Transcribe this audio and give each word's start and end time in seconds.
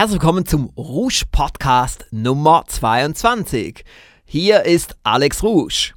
Herzlich 0.00 0.22
willkommen 0.22 0.46
zum 0.46 0.70
Rouge 0.78 1.24
Podcast 1.30 2.06
Nummer 2.10 2.64
22. 2.66 3.84
Hier 4.24 4.64
ist 4.64 4.96
Alex 5.02 5.42
Rouge. 5.42 5.92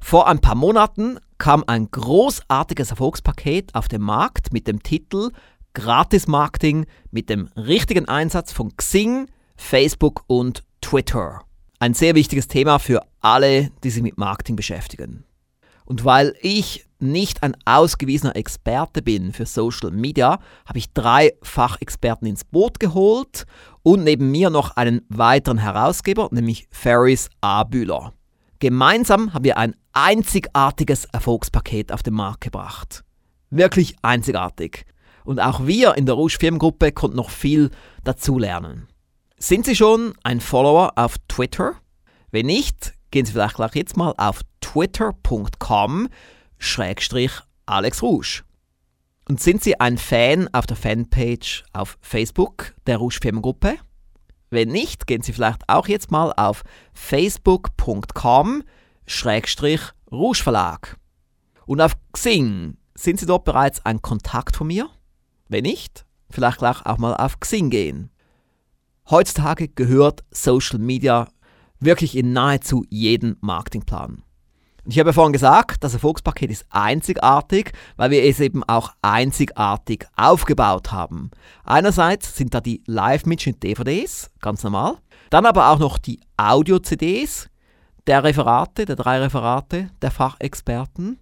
Vor 0.00 0.26
ein 0.26 0.40
paar 0.40 0.56
Monaten 0.56 1.20
kam 1.38 1.64
ein 1.66 1.90
großartiges 1.90 2.90
Erfolgspaket 2.90 3.74
auf 3.74 3.88
den 3.88 4.02
Markt 4.02 4.52
mit 4.52 4.66
dem 4.66 4.82
Titel 4.82 5.30
Gratis-Marketing 5.74 6.86
mit 7.10 7.30
dem 7.30 7.48
richtigen 7.56 8.08
Einsatz 8.08 8.52
von 8.52 8.76
Xing, 8.76 9.28
Facebook 9.56 10.24
und 10.26 10.64
Twitter. 10.80 11.42
Ein 11.78 11.94
sehr 11.94 12.16
wichtiges 12.16 12.48
Thema 12.48 12.78
für 12.78 13.02
alle, 13.20 13.70
die 13.84 13.90
sich 13.90 14.02
mit 14.02 14.18
Marketing 14.18 14.56
beschäftigen. 14.56 15.24
Und 15.84 16.04
weil 16.04 16.34
ich 16.42 16.86
nicht 16.98 17.42
ein 17.42 17.56
ausgewiesener 17.64 18.34
Experte 18.34 19.02
bin 19.02 19.32
für 19.32 19.46
Social 19.46 19.92
Media, 19.92 20.40
habe 20.66 20.78
ich 20.78 20.92
drei 20.92 21.32
Fachexperten 21.42 22.26
ins 22.26 22.44
Boot 22.44 22.80
geholt 22.80 23.46
und 23.82 24.02
neben 24.02 24.30
mir 24.30 24.50
noch 24.50 24.76
einen 24.76 25.02
weiteren 25.08 25.58
Herausgeber, 25.58 26.28
nämlich 26.32 26.66
Ferris 26.70 27.30
A. 27.40 27.62
Bühler. 27.62 28.12
Gemeinsam 28.60 29.32
haben 29.34 29.44
wir 29.44 29.56
ein 29.56 29.76
einzigartiges 29.92 31.04
Erfolgspaket 31.06 31.92
auf 31.92 32.02
den 32.02 32.14
Markt 32.14 32.40
gebracht. 32.40 33.04
Wirklich 33.50 33.96
einzigartig. 34.02 34.84
Und 35.24 35.40
auch 35.40 35.66
wir 35.66 35.94
in 35.96 36.06
der 36.06 36.14
Rouge 36.14 36.38
Firmengruppe 36.40 36.90
konnten 36.92 37.16
noch 37.16 37.30
viel 37.30 37.70
dazulernen. 38.02 38.88
Sind 39.38 39.66
Sie 39.66 39.76
schon 39.76 40.14
ein 40.24 40.40
Follower 40.40 40.92
auf 40.96 41.16
Twitter? 41.28 41.74
Wenn 42.30 42.46
nicht, 42.46 42.94
gehen 43.10 43.24
Sie 43.24 43.32
vielleicht 43.32 43.56
gleich 43.56 43.74
jetzt 43.74 43.96
mal 43.96 44.14
auf 44.16 44.40
twitter.com 44.60 46.08
Alex 47.66 48.02
Rouge. 48.02 48.42
Und 49.28 49.40
sind 49.40 49.62
Sie 49.62 49.78
ein 49.78 49.98
Fan 49.98 50.48
auf 50.52 50.66
der 50.66 50.76
Fanpage 50.76 51.64
auf 51.72 51.98
Facebook 52.00 52.74
der 52.86 52.96
Rouge 52.96 53.18
Firmengruppe? 53.20 53.76
Wenn 54.50 54.68
nicht, 54.68 55.06
gehen 55.06 55.22
Sie 55.22 55.32
vielleicht 55.32 55.62
auch 55.68 55.88
jetzt 55.88 56.10
mal 56.10 56.32
auf 56.36 56.62
facebook.com 56.94 58.62
Rouge 60.10 60.42
Verlag. 60.42 60.96
Und 61.66 61.80
auf 61.80 61.96
Xing 62.12 62.76
sind 62.94 63.20
Sie 63.20 63.26
dort 63.26 63.44
bereits 63.44 63.84
ein 63.84 64.00
Kontakt 64.00 64.56
von 64.56 64.66
mir? 64.66 64.88
Wenn 65.48 65.64
nicht, 65.64 66.06
vielleicht 66.30 66.58
gleich 66.58 66.84
auch 66.86 66.98
mal 66.98 67.14
auf 67.14 67.40
Xing 67.40 67.70
gehen. 67.70 68.10
Heutzutage 69.10 69.68
gehört 69.68 70.24
Social 70.30 70.78
Media 70.78 71.28
wirklich 71.80 72.16
in 72.16 72.32
nahezu 72.32 72.84
jeden 72.90 73.36
Marketingplan. 73.40 74.22
Ich 74.90 74.98
habe 74.98 75.10
ja 75.10 75.12
vorhin 75.12 75.34
gesagt, 75.34 75.84
das 75.84 75.92
Erfolgspaket 75.92 76.50
ist 76.50 76.64
einzigartig, 76.70 77.72
weil 77.98 78.10
wir 78.10 78.24
es 78.24 78.40
eben 78.40 78.64
auch 78.64 78.92
einzigartig 79.02 80.06
aufgebaut 80.16 80.92
haben. 80.92 81.30
Einerseits 81.62 82.34
sind 82.34 82.54
da 82.54 82.62
die 82.62 82.82
Live-Mitschnitt-DVDs, 82.86 84.30
ganz 84.40 84.62
normal. 84.62 84.94
Dann 85.28 85.44
aber 85.44 85.68
auch 85.68 85.78
noch 85.78 85.98
die 85.98 86.20
Audio-CDs 86.38 87.50
der 88.06 88.24
Referate, 88.24 88.86
der 88.86 88.96
drei 88.96 89.18
Referate 89.18 89.90
der 90.00 90.10
Fachexperten. 90.10 91.18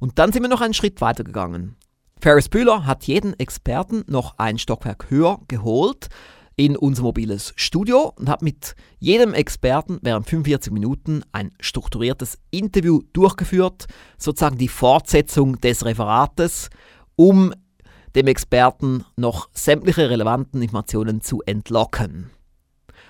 Und 0.00 0.18
dann 0.18 0.32
sind 0.32 0.42
wir 0.42 0.50
noch 0.50 0.60
einen 0.60 0.74
Schritt 0.74 1.00
weiter 1.00 1.22
gegangen. 1.22 1.76
Ferris 2.20 2.48
Bühler 2.48 2.84
hat 2.84 3.04
jeden 3.04 3.38
Experten 3.38 4.02
noch 4.08 4.38
ein 4.38 4.58
Stockwerk 4.58 5.08
höher 5.10 5.38
geholt 5.46 6.08
in 6.56 6.76
unser 6.76 7.02
mobiles 7.02 7.52
Studio 7.56 8.12
und 8.16 8.28
hat 8.28 8.42
mit 8.42 8.74
jedem 8.98 9.34
Experten 9.34 9.98
während 10.02 10.28
45 10.28 10.72
Minuten 10.72 11.22
ein 11.32 11.50
strukturiertes 11.60 12.38
Interview 12.50 13.02
durchgeführt, 13.12 13.86
sozusagen 14.18 14.58
die 14.58 14.68
Fortsetzung 14.68 15.60
des 15.60 15.84
Referates, 15.84 16.70
um 17.16 17.52
dem 18.14 18.28
Experten 18.28 19.04
noch 19.16 19.48
sämtliche 19.52 20.08
relevanten 20.08 20.62
Informationen 20.62 21.20
zu 21.20 21.42
entlocken. 21.42 22.30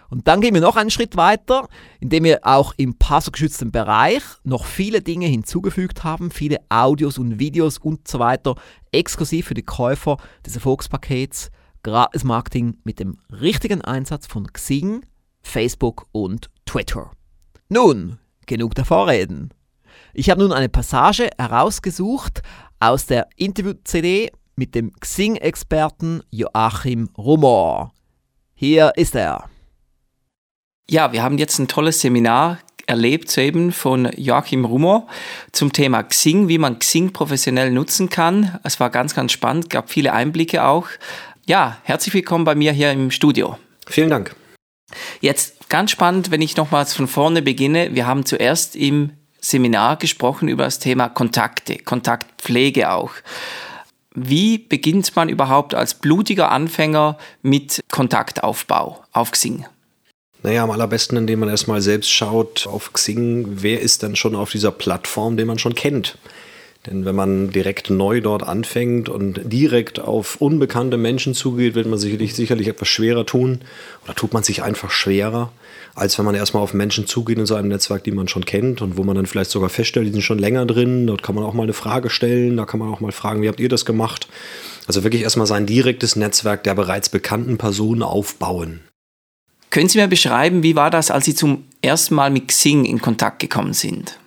Und 0.09 0.29
dann 0.29 0.41
gehen 0.41 0.55
wir 0.55 0.61
noch 0.61 0.77
einen 0.77 0.91
Schritt 0.91 1.17
weiter, 1.17 1.69
indem 2.01 2.25
wir 2.25 2.41
auch 2.47 2.75
im 2.77 2.97
passwortgeschützten 2.97 3.73
Bereich 3.73 4.23
noch 4.45 4.65
viele 4.65 5.03
Dinge 5.03 5.27
hinzugefügt 5.27 6.05
haben, 6.05 6.31
viele 6.31 6.59
Audios 6.69 7.19
und 7.19 7.39
Videos 7.39 7.79
und 7.79 8.07
so 8.07 8.19
weiter, 8.19 8.55
exklusiv 8.93 9.47
für 9.49 9.55
die 9.55 9.65
Käufer 9.65 10.19
des 10.47 10.55
Erfolgspakets, 10.55 11.51
gratis 11.85 12.25
Marketing 12.25 12.79
mit 12.83 12.99
dem 12.99 13.19
richtigen 13.31 13.83
Einsatz 13.83 14.27
von 14.27 14.53
Xing, 14.53 15.07
Facebook 15.43 16.07
und 16.11 16.51
Twitter. 16.67 17.13
Nun, 17.69 18.19
genug 18.47 18.75
der 18.75 18.85
Vorreden. 18.85 19.51
Ich 20.13 20.31
habe 20.31 20.41
nun 20.41 20.53
eine 20.53 20.69
Passage 20.69 21.31
herausgesucht 21.39 22.43
aus 22.81 23.07
der 23.07 23.29
Interview-CD 23.37 24.33
mit 24.57 24.75
dem 24.75 24.93
Xing-Experten 24.99 26.23
Joachim 26.31 27.11
Rumor. 27.17 27.93
Hier 28.55 28.93
ist 28.97 29.15
er. 29.15 29.49
Ja, 30.89 31.13
wir 31.13 31.23
haben 31.23 31.39
jetzt 31.39 31.59
ein 31.59 31.69
tolles 31.69 32.01
Seminar 32.01 32.59
erlebt 32.87 33.31
soeben 33.31 33.73
von 33.73 34.11
Joachim 34.17 34.65
Rumor 34.65 35.07
zum 35.53 35.73
Thema 35.73 36.03
Xing, 36.03 36.49
wie 36.49 36.59
man 36.59 36.79
Xing 36.79 37.13
professionell 37.13 37.71
nutzen 37.71 38.09
kann. 38.09 38.59
Es 38.63 38.81
war 38.81 38.91
ganz, 38.91 39.15
ganz 39.15 39.33
spannend, 39.33 39.71
gab 39.71 39.91
viele 39.91 40.13
Einblicke 40.13 40.65
auch. 40.65 40.89
Ja, 41.47 41.77
herzlich 41.83 42.15
willkommen 42.15 42.47
bei 42.47 42.55
mir 42.55 42.73
hier 42.73 42.91
im 42.91 43.11
Studio. 43.11 43.59
Vielen 43.87 44.09
Dank. 44.09 44.35
Jetzt 45.21 45.69
ganz 45.69 45.91
spannend, 45.91 46.31
wenn 46.31 46.41
ich 46.41 46.57
nochmals 46.57 46.95
von 46.95 47.07
vorne 47.07 47.43
beginne. 47.43 47.95
Wir 47.95 48.07
haben 48.07 48.25
zuerst 48.25 48.77
im 48.77 49.11
Seminar 49.41 49.99
gesprochen 49.99 50.49
über 50.49 50.65
das 50.65 50.79
Thema 50.79 51.11
Kontakte, 51.11 51.77
Kontaktpflege 51.77 52.91
auch. 52.91 53.11
Wie 54.15 54.57
beginnt 54.57 55.15
man 55.17 55.29
überhaupt 55.29 55.75
als 55.75 55.93
blutiger 55.93 56.51
Anfänger 56.51 57.19
mit 57.43 57.81
Kontaktaufbau 57.91 59.05
auf 59.13 59.31
Xing? 59.33 59.67
Naja, 60.43 60.65
am 60.65 60.71
allerbesten, 60.71 61.19
indem 61.19 61.41
man 61.41 61.51
erstmal 61.51 61.83
selbst 61.83 62.11
schaut 62.11 62.67
auf 62.67 62.95
Xing, 62.95 63.63
wer 63.63 63.83
ist 63.83 64.03
denn 64.03 64.17
schon 64.17 64.35
auf 64.35 64.51
dieser 64.51 64.71
Plattform, 64.71 65.37
den 65.37 65.47
man 65.47 65.59
schon 65.59 65.75
kennt. 65.75 66.17
Denn 66.87 67.07
wenn 67.07 67.15
man 67.15 67.51
direkt 67.51 67.89
neu 67.89 68.21
dort 68.21 68.43
anfängt 68.43 69.09
und 69.09 69.41
direkt 69.45 70.01
auf 70.01 70.37
unbekannte 70.41 70.99
Menschen 70.99 71.33
zugeht, 71.33 71.75
wird 71.75 71.87
man 71.87 71.99
sicherlich, 71.99 72.35
sicherlich 72.35 72.69
etwas 72.69 72.89
schwerer 72.89 73.25
tun. 73.25 73.63
Oder 74.05 74.15
tut 74.15 74.35
man 74.35 74.43
sich 74.43 74.63
einfach 74.63 74.91
schwerer, 74.91 75.51
als 75.95 76.19
wenn 76.19 76.27
man 76.27 76.35
erstmal 76.35 76.63
auf 76.63 76.75
Menschen 76.75 77.07
zugeht 77.07 77.39
in 77.39 77.47
so 77.47 77.55
einem 77.55 77.69
Netzwerk, 77.69 78.05
die 78.05 78.11
man 78.11 78.29
schon 78.29 78.45
kennt 78.45 78.83
und 78.83 78.99
wo 78.99 79.03
man 79.03 79.17
dann 79.17 79.25
vielleicht 79.25 79.51
sogar 79.51 79.71
feststellt, 79.71 80.07
die 80.07 80.13
sind 80.13 80.21
schon 80.21 80.39
länger 80.39 80.67
drin. 80.67 81.07
Dort 81.07 81.23
kann 81.23 81.35
man 81.35 81.45
auch 81.45 81.55
mal 81.55 81.63
eine 81.63 81.73
Frage 81.73 82.11
stellen, 82.11 82.59
da 82.59 82.67
kann 82.67 82.81
man 82.81 82.93
auch 82.93 83.01
mal 83.01 83.13
fragen, 83.13 83.41
wie 83.41 83.49
habt 83.49 83.61
ihr 83.61 83.71
das 83.71 83.87
gemacht? 83.87 84.29
Also 84.87 85.05
wirklich 85.05 85.23
erstmal 85.23 85.47
sein 85.47 85.65
direktes 85.65 86.17
Netzwerk 86.17 86.65
der 86.65 86.75
bereits 86.75 87.09
bekannten 87.09 87.57
Personen 87.57 88.03
aufbauen. 88.03 88.81
Können 89.71 89.89
Sie 89.89 89.99
mir 89.99 90.07
beschreiben, 90.07 90.63
wie 90.63 90.77
war 90.77 90.91
das, 90.91 91.11
als 91.11 91.25
Sie 91.25 91.35
zum 91.35 91.65
ersten 91.81 92.15
Mal 92.15 92.31
mit 92.31 92.49
Xing 92.49 92.85
in 92.85 93.01
Kontakt 93.01 93.41
gekommen 93.41 93.73
sind? 93.73 94.19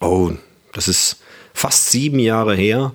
Oh, 0.00 0.30
das 0.72 0.86
ist 0.86 1.16
fast 1.58 1.90
sieben 1.90 2.20
Jahre 2.20 2.54
her. 2.54 2.92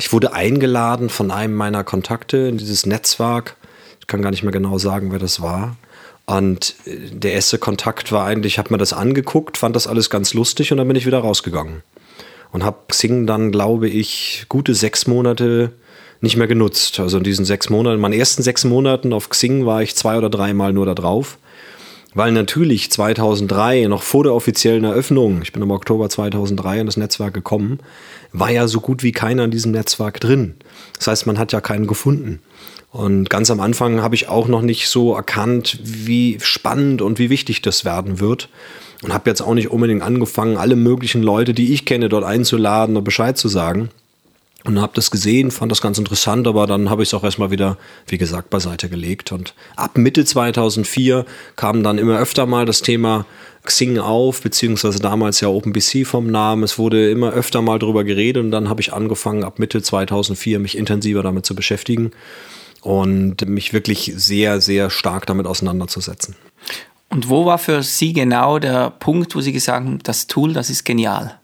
Ich 0.00 0.10
wurde 0.12 0.32
eingeladen 0.32 1.10
von 1.10 1.30
einem 1.30 1.54
meiner 1.54 1.84
Kontakte 1.84 2.38
in 2.38 2.56
dieses 2.56 2.86
Netzwerk. 2.86 3.56
Ich 4.00 4.06
kann 4.06 4.22
gar 4.22 4.30
nicht 4.30 4.42
mehr 4.42 4.52
genau 4.52 4.78
sagen, 4.78 5.12
wer 5.12 5.18
das 5.18 5.42
war. 5.42 5.76
Und 6.24 6.76
äh, 6.86 7.10
der 7.12 7.34
erste 7.34 7.58
Kontakt 7.58 8.10
war 8.10 8.24
eigentlich, 8.24 8.54
ich 8.54 8.58
habe 8.58 8.72
mir 8.72 8.78
das 8.78 8.94
angeguckt, 8.94 9.58
fand 9.58 9.76
das 9.76 9.86
alles 9.86 10.08
ganz 10.08 10.32
lustig 10.32 10.72
und 10.72 10.78
dann 10.78 10.88
bin 10.88 10.96
ich 10.96 11.04
wieder 11.04 11.18
rausgegangen. 11.18 11.82
Und 12.52 12.64
habe 12.64 12.78
Xing 12.88 13.26
dann, 13.26 13.52
glaube 13.52 13.88
ich, 13.88 14.46
gute 14.48 14.74
sechs 14.74 15.06
Monate 15.06 15.72
nicht 16.22 16.38
mehr 16.38 16.46
genutzt. 16.46 17.00
Also 17.00 17.18
in 17.18 17.24
diesen 17.24 17.44
sechs 17.44 17.68
Monaten, 17.68 17.96
in 17.96 18.00
meinen 18.00 18.18
ersten 18.18 18.42
sechs 18.42 18.64
Monaten 18.64 19.12
auf 19.12 19.28
Xing 19.28 19.66
war 19.66 19.82
ich 19.82 19.94
zwei 19.94 20.16
oder 20.16 20.30
dreimal 20.30 20.72
nur 20.72 20.86
da 20.86 20.94
drauf. 20.94 21.36
Weil 22.14 22.30
natürlich 22.30 22.92
2003, 22.92 23.86
noch 23.88 24.02
vor 24.02 24.22
der 24.22 24.34
offiziellen 24.34 24.84
Eröffnung, 24.84 25.42
ich 25.42 25.52
bin 25.52 25.62
im 25.62 25.72
Oktober 25.72 26.08
2003 26.08 26.80
in 26.80 26.86
das 26.86 26.96
Netzwerk 26.96 27.34
gekommen, 27.34 27.80
war 28.32 28.50
ja 28.50 28.68
so 28.68 28.80
gut 28.80 29.02
wie 29.02 29.12
keiner 29.12 29.44
in 29.44 29.50
diesem 29.50 29.72
Netzwerk 29.72 30.20
drin. 30.20 30.54
Das 30.96 31.08
heißt, 31.08 31.26
man 31.26 31.38
hat 31.38 31.52
ja 31.52 31.60
keinen 31.60 31.88
gefunden. 31.88 32.40
Und 32.92 33.28
ganz 33.28 33.50
am 33.50 33.58
Anfang 33.58 34.00
habe 34.00 34.14
ich 34.14 34.28
auch 34.28 34.46
noch 34.46 34.62
nicht 34.62 34.88
so 34.88 35.14
erkannt, 35.14 35.80
wie 35.82 36.38
spannend 36.40 37.02
und 37.02 37.18
wie 37.18 37.30
wichtig 37.30 37.60
das 37.60 37.84
werden 37.84 38.20
wird. 38.20 38.48
Und 39.02 39.12
habe 39.12 39.28
jetzt 39.28 39.42
auch 39.42 39.54
nicht 39.54 39.70
unbedingt 39.70 40.02
angefangen, 40.02 40.56
alle 40.56 40.76
möglichen 40.76 41.22
Leute, 41.22 41.52
die 41.52 41.74
ich 41.74 41.84
kenne, 41.84 42.08
dort 42.08 42.24
einzuladen 42.24 42.96
und 42.96 43.02
Bescheid 43.02 43.36
zu 43.36 43.48
sagen. 43.48 43.90
Und 44.66 44.80
habe 44.80 44.92
das 44.94 45.10
gesehen, 45.10 45.50
fand 45.50 45.70
das 45.70 45.82
ganz 45.82 45.98
interessant, 45.98 46.46
aber 46.46 46.66
dann 46.66 46.88
habe 46.88 47.02
ich 47.02 47.10
es 47.10 47.14
auch 47.14 47.22
erstmal 47.22 47.50
wieder, 47.50 47.76
wie 48.06 48.16
gesagt, 48.16 48.48
beiseite 48.48 48.88
gelegt. 48.88 49.30
Und 49.30 49.54
ab 49.76 49.98
Mitte 49.98 50.24
2004 50.24 51.26
kam 51.54 51.82
dann 51.82 51.98
immer 51.98 52.18
öfter 52.18 52.46
mal 52.46 52.64
das 52.64 52.80
Thema 52.80 53.26
Xing 53.64 53.98
auf, 53.98 54.40
beziehungsweise 54.40 55.00
damals 55.00 55.40
ja 55.40 55.48
OpenBC 55.48 56.06
vom 56.06 56.28
Namen. 56.28 56.62
Es 56.62 56.78
wurde 56.78 57.10
immer 57.10 57.32
öfter 57.32 57.60
mal 57.60 57.78
darüber 57.78 58.04
geredet 58.04 58.42
und 58.42 58.50
dann 58.50 58.70
habe 58.70 58.80
ich 58.80 58.94
angefangen, 58.94 59.44
ab 59.44 59.58
Mitte 59.58 59.82
2004 59.82 60.58
mich 60.58 60.78
intensiver 60.78 61.22
damit 61.22 61.44
zu 61.44 61.54
beschäftigen 61.54 62.12
und 62.80 63.46
mich 63.46 63.74
wirklich 63.74 64.12
sehr, 64.16 64.62
sehr 64.62 64.88
stark 64.88 65.26
damit 65.26 65.46
auseinanderzusetzen. 65.46 66.36
Und 67.10 67.28
wo 67.28 67.44
war 67.44 67.58
für 67.58 67.82
Sie 67.82 68.12
genau 68.12 68.58
der 68.58 68.90
Punkt, 68.90 69.34
wo 69.34 69.40
Sie 69.40 69.52
gesagt 69.52 69.84
haben, 69.84 69.98
das 70.02 70.26
Tool, 70.26 70.52
das 70.52 70.70
ist 70.70 70.84
genial? 70.84 71.38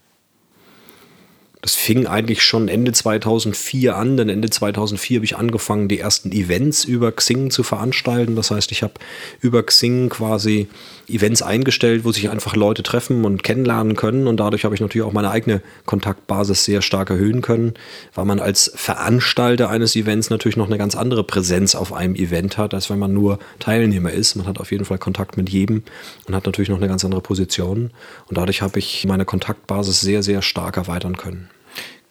Das 1.62 1.74
fing 1.74 2.06
eigentlich 2.06 2.42
schon 2.42 2.68
Ende 2.68 2.92
2004 2.92 3.94
an, 3.94 4.16
denn 4.16 4.30
Ende 4.30 4.48
2004 4.48 5.18
habe 5.18 5.24
ich 5.24 5.36
angefangen, 5.36 5.88
die 5.88 5.98
ersten 5.98 6.32
Events 6.32 6.84
über 6.84 7.12
Xing 7.12 7.50
zu 7.50 7.62
veranstalten. 7.62 8.34
Das 8.34 8.50
heißt, 8.50 8.72
ich 8.72 8.82
habe 8.82 8.94
über 9.40 9.62
Xing 9.62 10.08
quasi 10.08 10.68
Events 11.12 11.42
eingestellt, 11.42 12.04
wo 12.04 12.12
sich 12.12 12.30
einfach 12.30 12.56
Leute 12.56 12.82
treffen 12.82 13.24
und 13.24 13.42
kennenlernen 13.42 13.96
können. 13.96 14.26
Und 14.26 14.38
dadurch 14.38 14.64
habe 14.64 14.74
ich 14.74 14.80
natürlich 14.80 15.06
auch 15.06 15.12
meine 15.12 15.30
eigene 15.30 15.62
Kontaktbasis 15.86 16.64
sehr 16.64 16.82
stark 16.82 17.10
erhöhen 17.10 17.40
können, 17.40 17.74
weil 18.14 18.24
man 18.24 18.40
als 18.40 18.72
Veranstalter 18.74 19.70
eines 19.70 19.96
Events 19.96 20.30
natürlich 20.30 20.56
noch 20.56 20.66
eine 20.66 20.78
ganz 20.78 20.94
andere 20.94 21.24
Präsenz 21.24 21.74
auf 21.74 21.92
einem 21.92 22.14
Event 22.14 22.58
hat, 22.58 22.74
als 22.74 22.90
wenn 22.90 22.98
man 22.98 23.12
nur 23.12 23.38
Teilnehmer 23.58 24.10
ist. 24.10 24.36
Man 24.36 24.46
hat 24.46 24.58
auf 24.58 24.72
jeden 24.72 24.84
Fall 24.84 24.98
Kontakt 24.98 25.36
mit 25.36 25.50
jedem 25.50 25.82
und 26.26 26.34
hat 26.34 26.46
natürlich 26.46 26.68
noch 26.68 26.78
eine 26.78 26.88
ganz 26.88 27.04
andere 27.04 27.20
Position. 27.20 27.90
Und 28.28 28.38
dadurch 28.38 28.62
habe 28.62 28.78
ich 28.78 29.04
meine 29.06 29.24
Kontaktbasis 29.24 30.00
sehr, 30.00 30.22
sehr 30.22 30.42
stark 30.42 30.76
erweitern 30.76 31.16
können. 31.16 31.50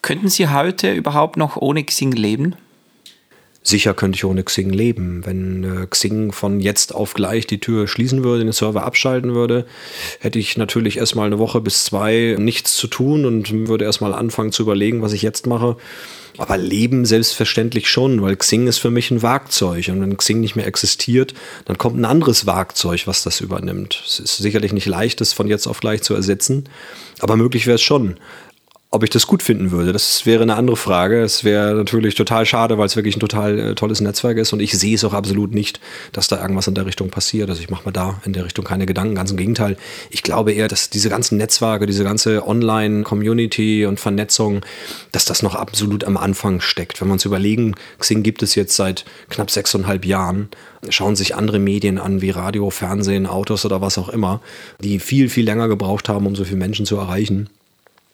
Könnten 0.02 0.30
Sie 0.30 0.48
heute 0.48 0.94
überhaupt 0.94 1.38
noch 1.38 1.58
ohne 1.58 1.84
Xing 1.84 2.14
leben? 2.14 2.56
Sicher 3.62 3.94
könnte 3.94 4.16
ich 4.16 4.26
ohne 4.26 4.44
Xing 4.44 4.70
leben. 4.70 5.26
Wenn 5.26 5.64
äh, 5.64 5.86
Xing 5.86 6.32
von 6.32 6.62
jetzt 6.62 6.96
auf 6.96 7.14
gleich 7.14 7.46
die 7.46 7.60
Tür 7.60 7.88
schließen 7.88 8.24
würde, 8.24 8.44
den 8.44 8.54
Server 8.54 8.84
abschalten 8.84 9.36
würde, 9.36 9.66
hätte 10.20 10.40
ich 10.40 10.58
natürlich 10.58 10.98
erstmal 10.98 11.28
eine 11.28 11.40
Woche 11.40 11.60
bis 11.60 11.84
zwei 11.84 12.38
nichts 12.40 12.76
zu 12.76 12.88
tun 12.88 13.26
und 13.26 13.68
würde 13.68 13.86
erstmal 13.86 14.14
anfangen 14.14 14.54
zu 14.54 14.64
überlegen, 14.64 15.02
was 15.02 15.12
ich 15.12 15.22
jetzt 15.22 15.46
mache. 15.46 15.76
Aber 16.38 16.58
leben 16.58 17.04
selbstverständlich 17.04 17.90
schon, 17.90 18.22
weil 18.22 18.38
Xing 18.38 18.68
ist 18.68 18.78
für 18.78 18.92
mich 18.92 19.12
ein 19.12 19.22
Werkzeug. 19.22 19.90
Und 19.90 20.00
wenn 20.00 20.16
Xing 20.16 20.40
nicht 20.40 20.56
mehr 20.56 20.68
existiert, 20.68 21.34
dann 21.66 21.78
kommt 21.78 22.00
ein 22.00 22.06
anderes 22.06 22.46
Werkzeug, 22.46 23.08
was 23.08 23.24
das 23.24 23.42
übernimmt. 23.42 24.02
Es 24.08 24.20
ist 24.20 24.38
sicherlich 24.38 24.72
nicht 24.72 24.86
leicht, 24.86 25.20
das 25.20 25.34
von 25.34 25.50
jetzt 25.50 25.68
auf 25.68 25.82
gleich 25.82 26.02
zu 26.02 26.14
ersetzen, 26.14 26.70
aber 27.20 27.36
möglich 27.36 27.68
wäre 27.68 27.76
es 27.76 27.82
schon. 27.82 28.16
Ob 28.92 29.04
ich 29.04 29.12
das 29.12 29.28
gut 29.28 29.44
finden 29.44 29.70
würde, 29.70 29.94
das 29.94 30.26
wäre 30.26 30.42
eine 30.42 30.56
andere 30.56 30.76
Frage. 30.76 31.22
Es 31.22 31.44
wäre 31.44 31.76
natürlich 31.76 32.16
total 32.16 32.48
schade, 32.48 32.80
weil 32.80 32.88
es 32.88 32.96
wirklich 32.96 33.16
ein 33.16 33.20
total 33.20 33.60
äh, 33.60 33.76
tolles 33.76 34.02
Netzwerk 34.02 34.40
ist 34.40 34.52
und 34.52 34.62
ich 34.62 34.76
sehe 34.76 34.96
es 34.96 35.04
auch 35.04 35.14
absolut 35.14 35.54
nicht, 35.54 35.80
dass 36.12 36.28
da 36.28 36.42
irgendwas 36.42 36.66
in 36.66 36.74
der 36.74 36.88
Richtung 36.88 37.12
passiert. 37.12 37.52
Also 37.52 37.62
ich 37.62 37.70
mache 37.70 37.86
mir 37.86 37.92
da 37.92 38.20
in 38.26 38.34
der 38.34 38.46
Richtung 38.46 38.66
keine 38.66 38.88
Gedanken. 38.88 39.14
Ganz 39.14 39.30
im 39.30 39.38
Gegenteil. 39.38 39.78
Ich 40.10 40.24
glaube 40.24 40.54
eher, 40.54 40.68
dass 40.68 40.90
diese 40.90 41.08
ganzen 41.08 41.38
Netzwerke, 41.38 41.86
diese 41.86 42.04
ganze 42.04 42.48
Online-Community 42.48 43.86
und 43.86 44.00
Vernetzung, 44.00 44.66
dass 45.12 45.24
das 45.24 45.44
noch 45.44 45.54
absolut 45.54 46.04
am 46.04 46.18
Anfang 46.18 46.60
steckt. 46.60 47.00
Wenn 47.00 47.10
wir 47.10 47.14
uns 47.14 47.26
überlegen, 47.26 47.76
Xing 48.00 48.24
gibt 48.24 48.42
es 48.42 48.56
jetzt 48.56 48.76
seit 48.76 49.06
knapp 49.30 49.52
sechseinhalb 49.52 50.04
Jahren, 50.04 50.50
schauen 50.90 51.16
sich 51.16 51.36
andere 51.36 51.60
Medien 51.60 52.00
an 52.00 52.24
wie 52.24 52.32
Radio, 52.32 52.72
Fernsehen, 52.72 53.28
Autos 53.28 53.66
oder 53.66 53.82
was 53.82 54.00
auch 54.00 54.10
immer, 54.10 54.42
die 54.80 54.98
viel, 54.98 55.30
viel 55.30 55.46
länger 55.46 55.68
gebraucht 55.68 56.10
haben, 56.10 56.26
um 56.26 56.36
so 56.36 56.44
viele 56.44 56.58
Menschen 56.58 56.88
zu 56.88 56.98
erreichen. 56.98 57.50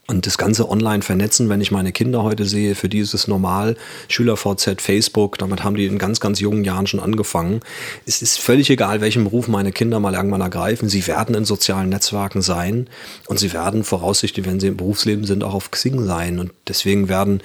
Und 0.07 0.27
das 0.27 0.37
ganze 0.37 0.69
online 0.69 1.01
vernetzen, 1.01 1.49
wenn 1.49 1.61
ich 1.61 1.71
meine 1.71 1.91
Kinder 1.91 2.21
heute 2.21 2.45
sehe, 2.45 2.75
für 2.75 2.89
die 2.89 2.99
ist 2.99 3.15
es 3.15 3.27
normal. 3.27 3.75
SchülerVZ, 4.07 4.79
Facebook, 4.79 5.39
damit 5.39 5.63
haben 5.63 5.75
die 5.75 5.87
in 5.87 5.97
ganz, 5.97 6.19
ganz 6.19 6.39
jungen 6.39 6.63
Jahren 6.63 6.85
schon 6.85 6.99
angefangen. 6.99 7.61
Es 8.05 8.21
ist 8.21 8.39
völlig 8.39 8.69
egal, 8.69 9.01
welchen 9.01 9.23
Beruf 9.23 9.47
meine 9.47 9.71
Kinder 9.71 9.99
mal 9.99 10.13
irgendwann 10.13 10.41
ergreifen. 10.41 10.89
Sie 10.89 11.07
werden 11.07 11.33
in 11.33 11.43
sozialen 11.43 11.89
Netzwerken 11.89 12.43
sein 12.43 12.87
und 13.27 13.39
sie 13.39 13.51
werden 13.51 13.83
voraussichtlich, 13.83 14.45
wenn 14.45 14.59
sie 14.59 14.67
im 14.67 14.77
Berufsleben 14.77 15.25
sind, 15.25 15.43
auch 15.43 15.55
auf 15.55 15.71
Xing 15.71 16.05
sein. 16.05 16.37
Und 16.37 16.51
deswegen 16.67 17.09
werden 17.09 17.41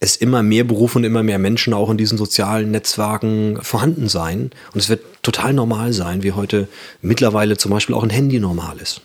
es 0.00 0.16
immer 0.16 0.42
mehr 0.42 0.64
Berufe 0.64 0.98
und 0.98 1.04
immer 1.04 1.22
mehr 1.22 1.38
Menschen 1.38 1.74
auch 1.74 1.90
in 1.90 1.98
diesen 1.98 2.16
sozialen 2.16 2.70
Netzwerken 2.70 3.58
vorhanden 3.60 4.08
sein. 4.08 4.52
Und 4.72 4.80
es 4.80 4.88
wird 4.88 5.02
total 5.22 5.52
normal 5.52 5.92
sein, 5.92 6.22
wie 6.22 6.32
heute 6.32 6.66
mittlerweile 7.02 7.58
zum 7.58 7.72
Beispiel 7.72 7.94
auch 7.94 8.02
ein 8.02 8.10
Handy 8.10 8.40
normal 8.40 8.78
ist. 8.78 9.02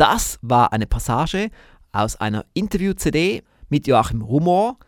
Das 0.00 0.38
war 0.40 0.72
eine 0.72 0.86
Passage 0.86 1.50
aus 1.92 2.16
einer 2.16 2.46
Interview-CD 2.54 3.42
mit 3.68 3.86
Joachim 3.86 4.22
Rumor, 4.22 4.78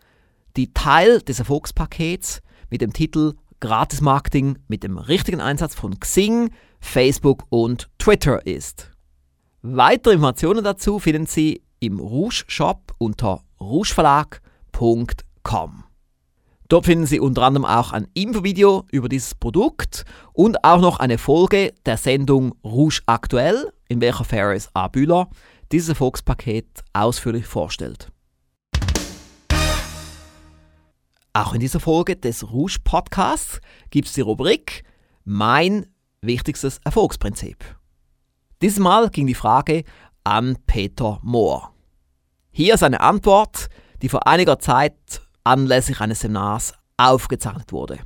die 0.57 0.73
Teil 0.73 1.21
des 1.21 1.37
Erfolgspakets 1.37 2.41
mit 2.71 2.81
dem 2.81 2.93
Titel 2.93 3.35
Gratis 3.59 4.01
Marketing 4.01 4.57
mit 4.67 4.81
dem 4.81 4.97
richtigen 4.97 5.39
Einsatz 5.39 5.75
von 5.75 5.99
Xing, 5.99 6.49
Facebook 6.79 7.43
und 7.49 7.91
Twitter 7.99 8.43
ist. 8.47 8.89
Weitere 9.61 10.15
Informationen 10.15 10.63
dazu 10.63 10.97
finden 10.97 11.27
Sie 11.27 11.61
im 11.79 11.99
Rouge 11.99 12.45
Shop 12.47 12.95
unter 12.97 13.43
rougeverlag.com. 13.61 15.83
Dort 16.69 16.85
finden 16.87 17.05
Sie 17.05 17.19
unter 17.19 17.43
anderem 17.43 17.65
auch 17.65 17.91
ein 17.91 18.07
Infovideo 18.15 18.85
über 18.91 19.09
dieses 19.09 19.35
Produkt 19.35 20.05
und 20.31 20.63
auch 20.63 20.81
noch 20.81 20.97
eine 20.97 21.19
Folge 21.19 21.71
der 21.85 21.97
Sendung 21.97 22.55
Rouge 22.63 23.01
Aktuell 23.05 23.71
in 23.93 24.01
welcher 24.01 24.25
Ferris 24.25 24.69
A. 24.73 24.87
Bühler 24.87 25.29
dieses 25.71 25.89
Erfolgspaket 25.89 26.83
ausführlich 26.93 27.45
vorstellt. 27.45 28.11
Auch 31.33 31.53
in 31.53 31.59
dieser 31.59 31.79
Folge 31.79 32.15
des 32.15 32.51
Rouge 32.51 32.79
Podcasts 32.83 33.61
gibt 33.91 34.07
es 34.07 34.13
die 34.13 34.21
Rubrik 34.21 34.83
Mein 35.25 35.85
wichtigstes 36.21 36.79
Erfolgsprinzip. 36.83 37.57
Dieses 38.61 38.79
Mal 38.79 39.09
ging 39.09 39.27
die 39.27 39.33
Frage 39.35 39.83
an 40.23 40.57
Peter 40.65 41.19
Mohr. 41.21 41.73
Hier 42.51 42.75
ist 42.75 42.83
eine 42.83 43.01
Antwort, 43.01 43.67
die 44.01 44.09
vor 44.09 44.27
einiger 44.27 44.59
Zeit 44.59 45.21
anlässlich 45.43 46.01
eines 46.01 46.21
Seminars 46.21 46.73
aufgezeichnet 46.97 47.71
wurde. 47.71 47.99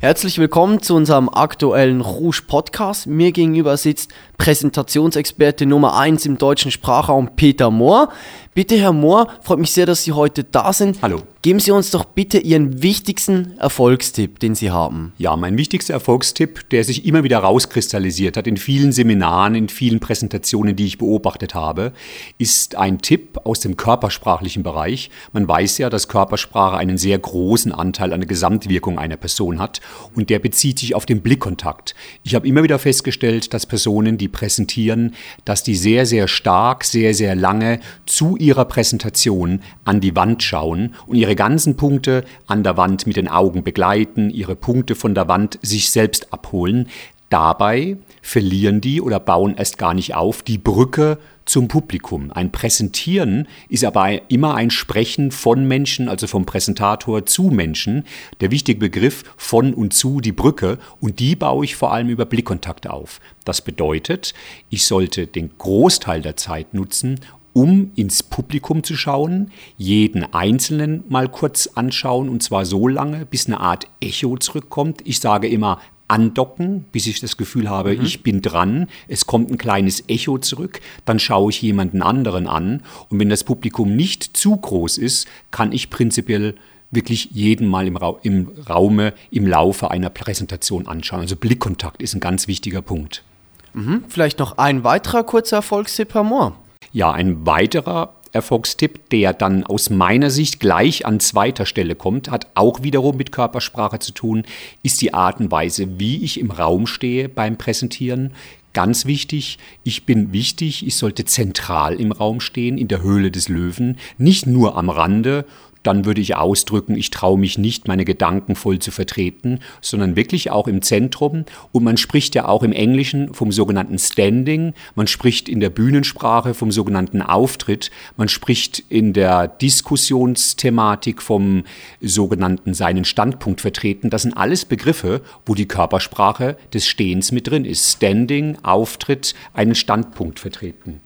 Herzlich 0.00 0.38
willkommen 0.38 0.82
zu 0.82 0.94
unserem 0.94 1.28
aktuellen 1.28 2.00
Rouge 2.00 2.42
Podcast. 2.46 3.06
Mir 3.06 3.32
gegenüber 3.32 3.76
sitzt 3.76 4.12
Präsentationsexperte 4.36 5.66
Nummer 5.66 5.96
1 5.96 6.26
im 6.26 6.36
deutschen 6.38 6.70
Sprachraum 6.70 7.36
Peter 7.36 7.70
Mohr. 7.70 8.10
Bitte, 8.54 8.76
Herr 8.76 8.92
Mohr, 8.92 9.26
freut 9.40 9.58
mich 9.58 9.72
sehr, 9.72 9.84
dass 9.84 10.04
Sie 10.04 10.12
heute 10.12 10.44
da 10.44 10.72
sind. 10.72 11.02
Hallo. 11.02 11.22
Geben 11.42 11.60
Sie 11.60 11.72
uns 11.72 11.90
doch 11.90 12.04
bitte 12.04 12.38
Ihren 12.38 12.82
wichtigsten 12.82 13.58
Erfolgstipp, 13.58 14.38
den 14.38 14.54
Sie 14.54 14.70
haben. 14.70 15.12
Ja, 15.18 15.36
mein 15.36 15.58
wichtigster 15.58 15.92
Erfolgstipp, 15.92 16.70
der 16.70 16.84
sich 16.84 17.04
immer 17.04 17.22
wieder 17.22 17.40
rauskristallisiert 17.40 18.38
hat 18.38 18.46
in 18.46 18.56
vielen 18.56 18.92
Seminaren, 18.92 19.54
in 19.54 19.68
vielen 19.68 20.00
Präsentationen, 20.00 20.74
die 20.74 20.86
ich 20.86 20.96
beobachtet 20.96 21.54
habe, 21.54 21.92
ist 22.38 22.76
ein 22.76 22.98
Tipp 23.02 23.40
aus 23.44 23.60
dem 23.60 23.76
körpersprachlichen 23.76 24.62
Bereich. 24.62 25.10
Man 25.34 25.46
weiß 25.46 25.76
ja, 25.76 25.90
dass 25.90 26.08
Körpersprache 26.08 26.78
einen 26.78 26.96
sehr 26.96 27.18
großen 27.18 27.72
Anteil 27.72 28.14
an 28.14 28.20
der 28.20 28.28
Gesamtwirkung 28.28 28.98
einer 28.98 29.18
Person 29.18 29.58
hat 29.58 29.82
und 30.14 30.30
der 30.30 30.38
bezieht 30.38 30.78
sich 30.78 30.94
auf 30.94 31.04
den 31.04 31.20
Blickkontakt. 31.20 31.94
Ich 32.22 32.34
habe 32.34 32.48
immer 32.48 32.62
wieder 32.62 32.78
festgestellt, 32.78 33.52
dass 33.52 33.66
Personen, 33.66 34.16
die 34.16 34.28
präsentieren, 34.28 35.14
dass 35.44 35.62
die 35.62 35.74
sehr, 35.74 36.06
sehr 36.06 36.26
stark, 36.26 36.84
sehr, 36.84 37.12
sehr 37.12 37.34
lange 37.34 37.80
zu 38.06 38.38
ihrer 38.44 38.64
Präsentation 38.64 39.60
an 39.84 40.00
die 40.00 40.14
Wand 40.16 40.42
schauen 40.42 40.94
und 41.06 41.16
ihre 41.16 41.34
ganzen 41.34 41.76
Punkte 41.76 42.24
an 42.46 42.62
der 42.62 42.76
Wand 42.76 43.06
mit 43.06 43.16
den 43.16 43.28
Augen 43.28 43.64
begleiten, 43.64 44.30
ihre 44.30 44.56
Punkte 44.56 44.94
von 44.94 45.14
der 45.14 45.28
Wand 45.28 45.58
sich 45.62 45.90
selbst 45.90 46.32
abholen. 46.32 46.88
Dabei 47.30 47.96
verlieren 48.22 48.80
die 48.80 49.00
oder 49.00 49.18
bauen 49.18 49.56
erst 49.56 49.78
gar 49.78 49.94
nicht 49.94 50.14
auf 50.14 50.42
die 50.42 50.58
Brücke 50.58 51.18
zum 51.44 51.68
Publikum. 51.68 52.30
Ein 52.32 52.52
Präsentieren 52.52 53.48
ist 53.68 53.84
aber 53.84 54.30
immer 54.30 54.54
ein 54.54 54.70
Sprechen 54.70 55.30
von 55.30 55.66
Menschen, 55.66 56.08
also 56.08 56.26
vom 56.26 56.46
Präsentator 56.46 57.26
zu 57.26 57.44
Menschen. 57.44 58.04
Der 58.40 58.50
wichtige 58.50 58.78
Begriff 58.78 59.24
von 59.36 59.74
und 59.74 59.92
zu 59.92 60.20
die 60.20 60.32
Brücke 60.32 60.78
und 61.00 61.18
die 61.18 61.36
baue 61.36 61.64
ich 61.64 61.76
vor 61.76 61.92
allem 61.92 62.08
über 62.08 62.24
Blickkontakte 62.24 62.92
auf. 62.92 63.20
Das 63.44 63.62
bedeutet, 63.62 64.32
ich 64.70 64.86
sollte 64.86 65.26
den 65.26 65.50
Großteil 65.58 66.22
der 66.22 66.36
Zeit 66.36 66.72
nutzen, 66.72 67.20
um 67.54 67.92
ins 67.94 68.22
Publikum 68.22 68.82
zu 68.82 68.96
schauen, 68.96 69.50
jeden 69.78 70.34
Einzelnen 70.34 71.04
mal 71.08 71.28
kurz 71.28 71.68
anschauen 71.68 72.28
und 72.28 72.42
zwar 72.42 72.66
so 72.66 72.86
lange, 72.86 73.24
bis 73.24 73.46
eine 73.46 73.60
Art 73.60 73.86
Echo 74.00 74.36
zurückkommt. 74.36 75.00
Ich 75.04 75.20
sage 75.20 75.48
immer 75.48 75.80
andocken, 76.08 76.84
bis 76.92 77.06
ich 77.06 77.20
das 77.20 77.36
Gefühl 77.36 77.70
habe, 77.70 77.96
mhm. 77.96 78.04
ich 78.04 78.22
bin 78.22 78.42
dran. 78.42 78.88
Es 79.08 79.26
kommt 79.26 79.50
ein 79.50 79.56
kleines 79.56 80.04
Echo 80.08 80.36
zurück. 80.38 80.80
Dann 81.04 81.18
schaue 81.18 81.50
ich 81.50 81.62
jemanden 81.62 82.02
anderen 82.02 82.46
an. 82.46 82.82
Und 83.08 83.20
wenn 83.20 83.30
das 83.30 83.44
Publikum 83.44 83.96
nicht 83.96 84.36
zu 84.36 84.56
groß 84.56 84.98
ist, 84.98 85.26
kann 85.50 85.72
ich 85.72 85.88
prinzipiell 85.88 86.56
wirklich 86.90 87.30
jeden 87.32 87.66
Mal 87.66 87.86
im, 87.86 87.96
Ra 87.96 88.16
im 88.22 88.48
Raume, 88.68 89.14
im 89.30 89.46
Laufe 89.46 89.90
einer 89.90 90.10
Präsentation 90.10 90.86
anschauen. 90.86 91.20
Also 91.20 91.36
Blickkontakt 91.36 92.02
ist 92.02 92.14
ein 92.14 92.20
ganz 92.20 92.48
wichtiger 92.48 92.82
Punkt. 92.82 93.24
Mhm. 93.72 94.04
Vielleicht 94.08 94.38
noch 94.38 94.58
ein 94.58 94.84
weiterer 94.84 95.24
kurzer 95.24 95.56
Erfolgstipp, 95.56 96.14
Herr 96.14 96.22
Mohr. 96.22 96.56
Ja, 96.94 97.10
ein 97.10 97.44
weiterer 97.44 98.14
Erfolgstipp, 98.30 99.10
der 99.10 99.32
dann 99.32 99.64
aus 99.64 99.90
meiner 99.90 100.30
Sicht 100.30 100.60
gleich 100.60 101.04
an 101.04 101.18
zweiter 101.18 101.66
Stelle 101.66 101.96
kommt, 101.96 102.30
hat 102.30 102.46
auch 102.54 102.84
wiederum 102.84 103.16
mit 103.16 103.32
Körpersprache 103.32 103.98
zu 103.98 104.12
tun, 104.12 104.44
ist 104.84 105.02
die 105.02 105.12
Art 105.12 105.40
und 105.40 105.50
Weise, 105.50 105.98
wie 105.98 106.22
ich 106.22 106.38
im 106.38 106.52
Raum 106.52 106.86
stehe 106.86 107.28
beim 107.28 107.58
Präsentieren. 107.58 108.32
Ganz 108.74 109.06
wichtig, 109.06 109.58
ich 109.82 110.06
bin 110.06 110.32
wichtig, 110.32 110.86
ich 110.86 110.94
sollte 110.94 111.24
zentral 111.24 112.00
im 112.00 112.12
Raum 112.12 112.40
stehen, 112.40 112.78
in 112.78 112.86
der 112.86 113.02
Höhle 113.02 113.32
des 113.32 113.48
Löwen, 113.48 113.98
nicht 114.16 114.46
nur 114.46 114.76
am 114.76 114.88
Rande 114.88 115.46
dann 115.84 116.04
würde 116.04 116.20
ich 116.20 116.34
ausdrücken, 116.34 116.96
ich 116.96 117.10
traue 117.10 117.38
mich 117.38 117.58
nicht, 117.58 117.86
meine 117.86 118.04
Gedanken 118.04 118.56
voll 118.56 118.80
zu 118.80 118.90
vertreten, 118.90 119.60
sondern 119.80 120.16
wirklich 120.16 120.50
auch 120.50 120.66
im 120.66 120.82
Zentrum. 120.82 121.44
Und 121.72 121.84
man 121.84 121.96
spricht 121.96 122.34
ja 122.34 122.48
auch 122.48 122.62
im 122.62 122.72
Englischen 122.72 123.32
vom 123.34 123.52
sogenannten 123.52 123.98
Standing, 123.98 124.74
man 124.96 125.06
spricht 125.06 125.48
in 125.48 125.60
der 125.60 125.70
Bühnensprache 125.70 126.54
vom 126.54 126.72
sogenannten 126.72 127.22
Auftritt, 127.22 127.90
man 128.16 128.28
spricht 128.28 128.82
in 128.88 129.12
der 129.12 129.46
Diskussionsthematik 129.46 131.22
vom 131.22 131.64
sogenannten 132.00 132.74
seinen 132.74 133.04
Standpunkt 133.04 133.60
vertreten. 133.60 134.10
Das 134.10 134.22
sind 134.22 134.36
alles 134.36 134.64
Begriffe, 134.64 135.20
wo 135.46 135.54
die 135.54 135.68
Körpersprache 135.68 136.56
des 136.72 136.88
Stehens 136.88 137.30
mit 137.30 137.48
drin 137.48 137.64
ist. 137.64 137.92
Standing, 137.92 138.56
Auftritt, 138.62 139.34
einen 139.52 139.74
Standpunkt 139.74 140.40
vertreten. 140.40 141.00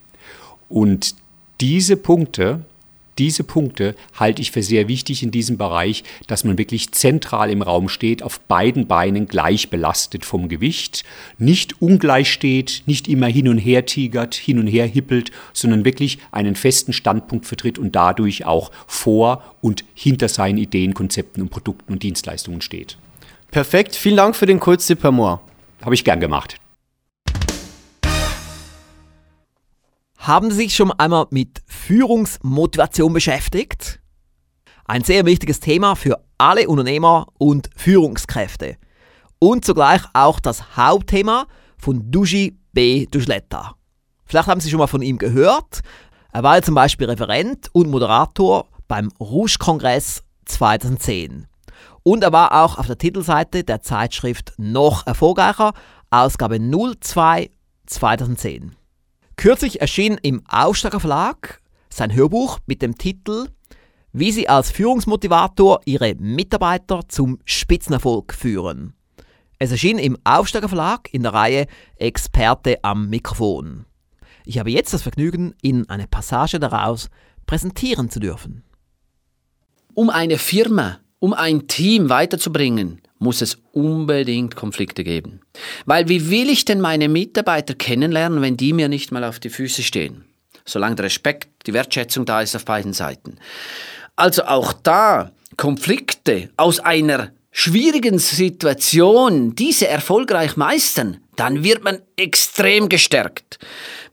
Und 0.68 1.14
diese 1.60 1.96
Punkte, 1.96 2.60
diese 3.18 3.44
Punkte 3.44 3.94
halte 4.14 4.40
ich 4.42 4.50
für 4.50 4.62
sehr 4.62 4.88
wichtig 4.88 5.22
in 5.22 5.30
diesem 5.30 5.58
Bereich, 5.58 6.04
dass 6.26 6.44
man 6.44 6.58
wirklich 6.58 6.92
zentral 6.92 7.50
im 7.50 7.62
Raum 7.62 7.88
steht, 7.88 8.22
auf 8.22 8.40
beiden 8.40 8.86
Beinen 8.86 9.26
gleich 9.26 9.70
belastet 9.70 10.24
vom 10.24 10.48
Gewicht, 10.48 11.04
nicht 11.38 11.82
ungleich 11.82 12.32
steht, 12.32 12.82
nicht 12.86 13.08
immer 13.08 13.26
hin 13.26 13.48
und 13.48 13.58
her 13.58 13.86
tigert, 13.86 14.34
hin 14.34 14.58
und 14.58 14.66
her 14.66 14.86
hippelt, 14.86 15.30
sondern 15.52 15.84
wirklich 15.84 16.18
einen 16.30 16.54
festen 16.54 16.92
Standpunkt 16.92 17.46
vertritt 17.46 17.78
und 17.78 17.96
dadurch 17.96 18.46
auch 18.46 18.70
vor 18.86 19.42
und 19.60 19.84
hinter 19.94 20.28
seinen 20.28 20.58
Ideen, 20.58 20.94
Konzepten 20.94 21.42
und 21.42 21.50
Produkten 21.50 21.92
und 21.92 22.02
Dienstleistungen 22.02 22.60
steht. 22.60 22.98
Perfekt, 23.50 23.96
vielen 23.96 24.16
Dank 24.16 24.36
für 24.36 24.46
den 24.46 24.60
Kurztipp, 24.60 25.02
Herr 25.02 25.12
Mohr. 25.12 25.40
Habe 25.82 25.94
ich 25.94 26.04
gern 26.04 26.20
gemacht. 26.20 26.56
Haben 30.18 30.50
Sie 30.50 30.56
sich 30.56 30.74
schon 30.74 30.90
einmal 30.90 31.26
mit 31.30 31.62
Führungsmotivation 31.66 33.12
beschäftigt? 33.12 34.00
Ein 34.84 35.04
sehr 35.04 35.24
wichtiges 35.24 35.60
Thema 35.60 35.94
für 35.94 36.22
alle 36.38 36.68
Unternehmer 36.68 37.28
und 37.38 37.70
Führungskräfte. 37.76 38.76
Und 39.38 39.64
zugleich 39.64 40.02
auch 40.14 40.40
das 40.40 40.76
Hauptthema 40.76 41.46
von 41.78 42.10
Duji 42.10 42.58
B. 42.72 43.06
Duschletta. 43.06 43.76
Vielleicht 44.24 44.48
haben 44.48 44.60
Sie 44.60 44.70
schon 44.70 44.80
mal 44.80 44.88
von 44.88 45.02
ihm 45.02 45.18
gehört. 45.18 45.80
Er 46.32 46.42
war 46.42 46.56
ja 46.56 46.62
zum 46.62 46.74
Beispiel 46.74 47.08
Referent 47.08 47.68
und 47.72 47.88
Moderator 47.88 48.66
beim 48.88 49.10
Rouge-Kongress 49.20 50.24
2010. 50.46 51.46
Und 52.02 52.24
er 52.24 52.32
war 52.32 52.64
auch 52.64 52.76
auf 52.76 52.88
der 52.88 52.98
Titelseite 52.98 53.62
der 53.62 53.82
Zeitschrift 53.82 54.52
Noch 54.56 55.06
erfolgreicher, 55.06 55.74
Ausgabe 56.10 56.58
02 56.58 57.50
2010. 57.86 58.77
Kürzlich 59.38 59.80
erschien 59.80 60.18
im 60.20 60.42
Aufsteiger 60.48 60.98
Verlag 60.98 61.62
sein 61.90 62.12
Hörbuch 62.12 62.58
mit 62.66 62.82
dem 62.82 62.98
Titel 62.98 63.46
Wie 64.12 64.32
Sie 64.32 64.48
als 64.48 64.72
Führungsmotivator 64.72 65.80
Ihre 65.84 66.16
Mitarbeiter 66.16 67.02
zum 67.06 67.38
Spitzenerfolg 67.44 68.34
führen. 68.34 68.94
Es 69.60 69.70
erschien 69.70 70.00
im 70.00 70.18
Aufsteiger 70.24 70.68
Verlag 70.68 71.14
in 71.14 71.22
der 71.22 71.34
Reihe 71.34 71.68
Experte 71.94 72.82
am 72.82 73.08
Mikrofon. 73.10 73.84
Ich 74.44 74.58
habe 74.58 74.72
jetzt 74.72 74.92
das 74.92 75.02
Vergnügen, 75.02 75.54
Ihnen 75.62 75.88
eine 75.88 76.08
Passage 76.08 76.58
daraus 76.58 77.08
präsentieren 77.46 78.10
zu 78.10 78.18
dürfen. 78.18 78.64
Um 79.94 80.10
eine 80.10 80.38
Firma, 80.38 80.98
um 81.20 81.32
ein 81.32 81.68
Team 81.68 82.08
weiterzubringen, 82.08 83.02
muss 83.18 83.42
es 83.42 83.58
unbedingt 83.72 84.56
Konflikte 84.56 85.04
geben. 85.04 85.40
Weil 85.86 86.08
wie 86.08 86.30
will 86.30 86.50
ich 86.50 86.64
denn 86.64 86.80
meine 86.80 87.08
Mitarbeiter 87.08 87.74
kennenlernen, 87.74 88.42
wenn 88.42 88.56
die 88.56 88.72
mir 88.72 88.88
nicht 88.88 89.12
mal 89.12 89.24
auf 89.24 89.38
die 89.40 89.50
Füße 89.50 89.82
stehen? 89.82 90.24
Solange 90.64 90.96
der 90.96 91.06
Respekt, 91.06 91.48
die 91.66 91.72
Wertschätzung 91.72 92.26
da 92.26 92.42
ist 92.42 92.54
auf 92.54 92.64
beiden 92.64 92.92
Seiten. 92.92 93.38
Also 94.16 94.44
auch 94.44 94.72
da 94.72 95.32
Konflikte 95.56 96.50
aus 96.56 96.80
einer 96.80 97.30
schwierigen 97.50 98.18
Situation, 98.18 99.54
diese 99.54 99.88
erfolgreich 99.88 100.56
meistern, 100.56 101.18
dann 101.36 101.64
wird 101.64 101.82
man 101.82 102.00
extrem 102.16 102.88
gestärkt. 102.88 103.58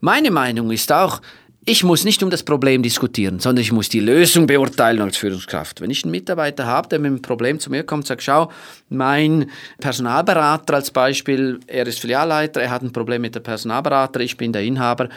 Meine 0.00 0.30
Meinung 0.30 0.70
ist 0.70 0.90
auch, 0.92 1.20
ich 1.68 1.82
muss 1.82 2.04
nicht 2.04 2.22
um 2.22 2.30
das 2.30 2.44
Problem 2.44 2.82
diskutieren, 2.82 3.40
sondern 3.40 3.60
ich 3.60 3.72
muss 3.72 3.88
die 3.88 4.00
Lösung 4.00 4.46
beurteilen 4.46 5.00
als 5.00 5.16
Führungskraft. 5.16 5.80
Wenn 5.80 5.90
ich 5.90 6.04
einen 6.04 6.12
Mitarbeiter 6.12 6.64
habe, 6.64 6.88
der 6.88 7.00
mit 7.00 7.08
einem 7.08 7.22
Problem 7.22 7.58
zu 7.58 7.70
mir 7.70 7.82
kommt 7.82 8.06
sagt, 8.06 8.22
schau, 8.22 8.52
mein 8.88 9.50
Personalberater 9.80 10.74
als 10.74 10.92
Beispiel, 10.92 11.58
er 11.66 11.86
ist 11.88 11.98
Filialleiter, 11.98 12.62
er 12.62 12.70
hat 12.70 12.82
ein 12.82 12.92
Problem 12.92 13.20
mit 13.20 13.34
der 13.34 13.40
Personalberater, 13.40 14.20
ich 14.20 14.36
bin 14.36 14.52
der 14.52 14.62
Inhaber, 14.62 15.08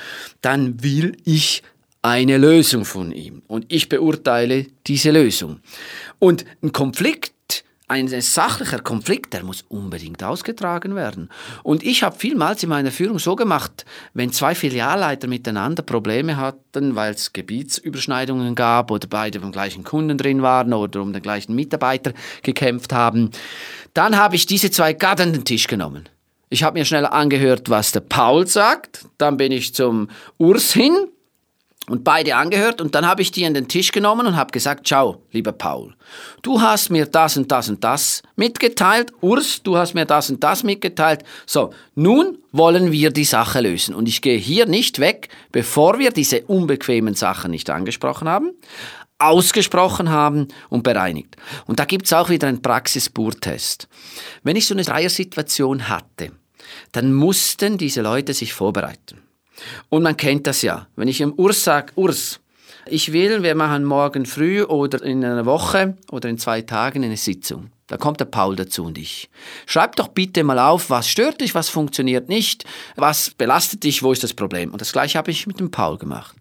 dann 0.42 0.82
will 0.84 1.16
ich 1.24 1.62
eine 2.02 2.38
Lösung 2.38 2.84
von 2.84 3.12
ihm 3.12 3.44
und 3.48 3.66
ich 3.70 3.88
beurteile 3.88 4.66
diese 4.88 5.12
Lösung. 5.12 5.60
Und 6.18 6.46
ein 6.64 6.72
Konflikt 6.72 7.32
ein 7.90 8.08
sachlicher 8.08 8.80
Konflikt, 8.80 9.34
der 9.34 9.44
muss 9.44 9.66
unbedingt 9.68 10.24
ausgetragen 10.24 10.96
werden. 10.96 11.30
Und 11.64 11.84
ich 11.84 12.04
habe 12.04 12.16
vielmals 12.16 12.62
in 12.62 12.70
meiner 12.70 12.92
Führung 12.92 13.18
so 13.18 13.36
gemacht, 13.36 13.84
wenn 14.14 14.32
zwei 14.32 14.54
Filialleiter 14.54 15.28
miteinander 15.28 15.82
Probleme 15.82 16.38
hatten, 16.38 16.96
weil 16.96 17.14
es 17.14 17.34
Gebietsüberschneidungen 17.34 18.54
gab 18.54 18.92
oder 18.92 19.08
beide 19.08 19.40
beim 19.40 19.52
gleichen 19.52 19.84
Kunden 19.84 20.20
drin 20.20 20.44
waren 20.44 20.72
oder 20.72 21.02
um 21.02 21.14
den 21.14 21.24
gleichen 21.24 21.56
Mitarbeiter 21.56 22.14
gekämpft 22.44 22.94
haben, 22.94 23.32
dann 23.96 24.18
habe 24.18 24.36
ich 24.36 24.46
diese 24.46 24.70
zwei 24.70 24.94
gerade 24.94 25.24
an 25.24 25.34
den 25.34 25.44
Tisch 25.44 25.66
genommen. 25.66 26.08
Ich 26.50 26.64
habe 26.64 26.78
mir 26.78 26.86
schnell 26.86 27.08
angehört, 27.08 27.70
was 27.70 27.92
der 27.92 28.02
Paul 28.02 28.46
sagt, 28.46 29.06
dann 29.18 29.38
bin 29.38 29.52
ich 29.52 29.74
zum 29.74 30.10
Urs 30.38 30.74
hin, 30.74 31.08
und 31.90 32.04
beide 32.04 32.36
angehört 32.36 32.82
und 32.82 32.96
dann 32.96 33.06
habe 33.06 33.22
ich 33.22 33.32
die 33.32 33.46
an 33.46 33.54
den 33.54 33.68
Tisch 33.68 33.92
genommen 33.92 34.28
und 34.28 34.36
habe 34.36 34.52
gesagt, 34.52 34.88
ciao, 34.88 35.22
lieber 35.32 35.52
Paul, 35.52 35.94
du 36.42 36.62
hast 36.62 36.90
mir 36.90 37.06
das 37.06 37.38
und 37.38 37.52
das 37.52 37.70
und 37.70 37.84
das 37.84 38.22
mitgeteilt, 38.36 39.12
Urs, 39.22 39.62
du 39.64 39.78
hast 39.78 39.94
mir 39.94 40.06
das 40.06 40.30
und 40.30 40.44
das 40.44 40.64
mitgeteilt. 40.64 41.24
So, 41.46 41.74
nun 41.96 42.38
wollen 42.52 42.92
wir 42.92 43.12
die 43.12 43.26
Sache 43.26 43.62
lösen 43.62 43.96
und 43.96 44.08
ich 44.08 44.22
gehe 44.22 44.38
hier 44.38 44.66
nicht 44.66 45.00
weg, 45.00 45.30
bevor 45.52 46.00
wir 46.00 46.12
diese 46.12 46.42
unbequemen 46.42 47.16
Sachen 47.16 47.52
nicht 47.52 47.70
angesprochen 47.70 48.30
haben, 48.30 48.52
ausgesprochen 49.18 50.10
haben 50.10 50.48
und 50.70 50.84
bereinigt. 50.84 51.36
Und 51.66 51.80
da 51.80 51.86
gibt 51.86 52.06
es 52.06 52.14
auch 52.14 52.30
wieder 52.30 52.48
einen 52.48 52.62
Praxisburtest. 52.62 53.88
Wenn 54.44 54.56
ich 54.56 54.66
so 54.66 54.74
eine 54.74 54.84
Dreiersituation 54.84 55.90
hatte, 55.90 56.32
dann 56.92 57.14
mussten 57.14 57.78
diese 57.78 58.02
Leute 58.02 58.34
sich 58.34 58.54
vorbereiten. 58.54 59.29
Und 59.90 60.04
man 60.04 60.18
kennt 60.18 60.48
das 60.48 60.62
ja. 60.62 60.88
Wenn 60.96 61.08
ich 61.08 61.22
im 61.22 61.34
Urs 61.34 61.64
sage, 61.64 61.94
Urs, 61.96 62.40
ich 62.86 63.12
will, 63.14 63.44
wir 63.44 63.56
machen 63.56 63.84
morgen 63.84 64.26
früh 64.26 64.64
oder 64.64 65.04
in 65.04 65.24
einer 65.24 65.46
Woche 65.46 65.98
oder 66.12 66.30
in 66.30 66.38
zwei 66.38 66.62
Tagen 66.62 67.04
eine 67.04 67.18
Sitzung. 67.18 67.70
Da 67.88 67.98
kommt 67.98 68.20
der 68.20 68.26
Paul 68.26 68.56
dazu 68.56 68.86
und 68.86 68.98
ich. 68.98 69.30
Schreib 69.66 69.96
doch 69.96 70.10
bitte 70.10 70.44
mal 70.44 70.60
auf, 70.60 70.90
was 70.90 71.10
stört 71.10 71.42
dich, 71.42 71.56
was 71.56 71.70
funktioniert 71.70 72.30
nicht, 72.30 72.64
was 72.96 73.32
belastet 73.32 73.84
dich, 73.84 74.04
wo 74.04 74.12
ist 74.12 74.24
das 74.24 74.34
Problem. 74.34 74.72
Und 74.72 74.82
das 74.82 74.92
gleiche 74.92 75.18
habe 75.18 75.32
ich 75.32 75.48
mit 75.48 75.60
dem 75.60 75.72
Paul 75.72 75.98
gemacht. 75.98 76.36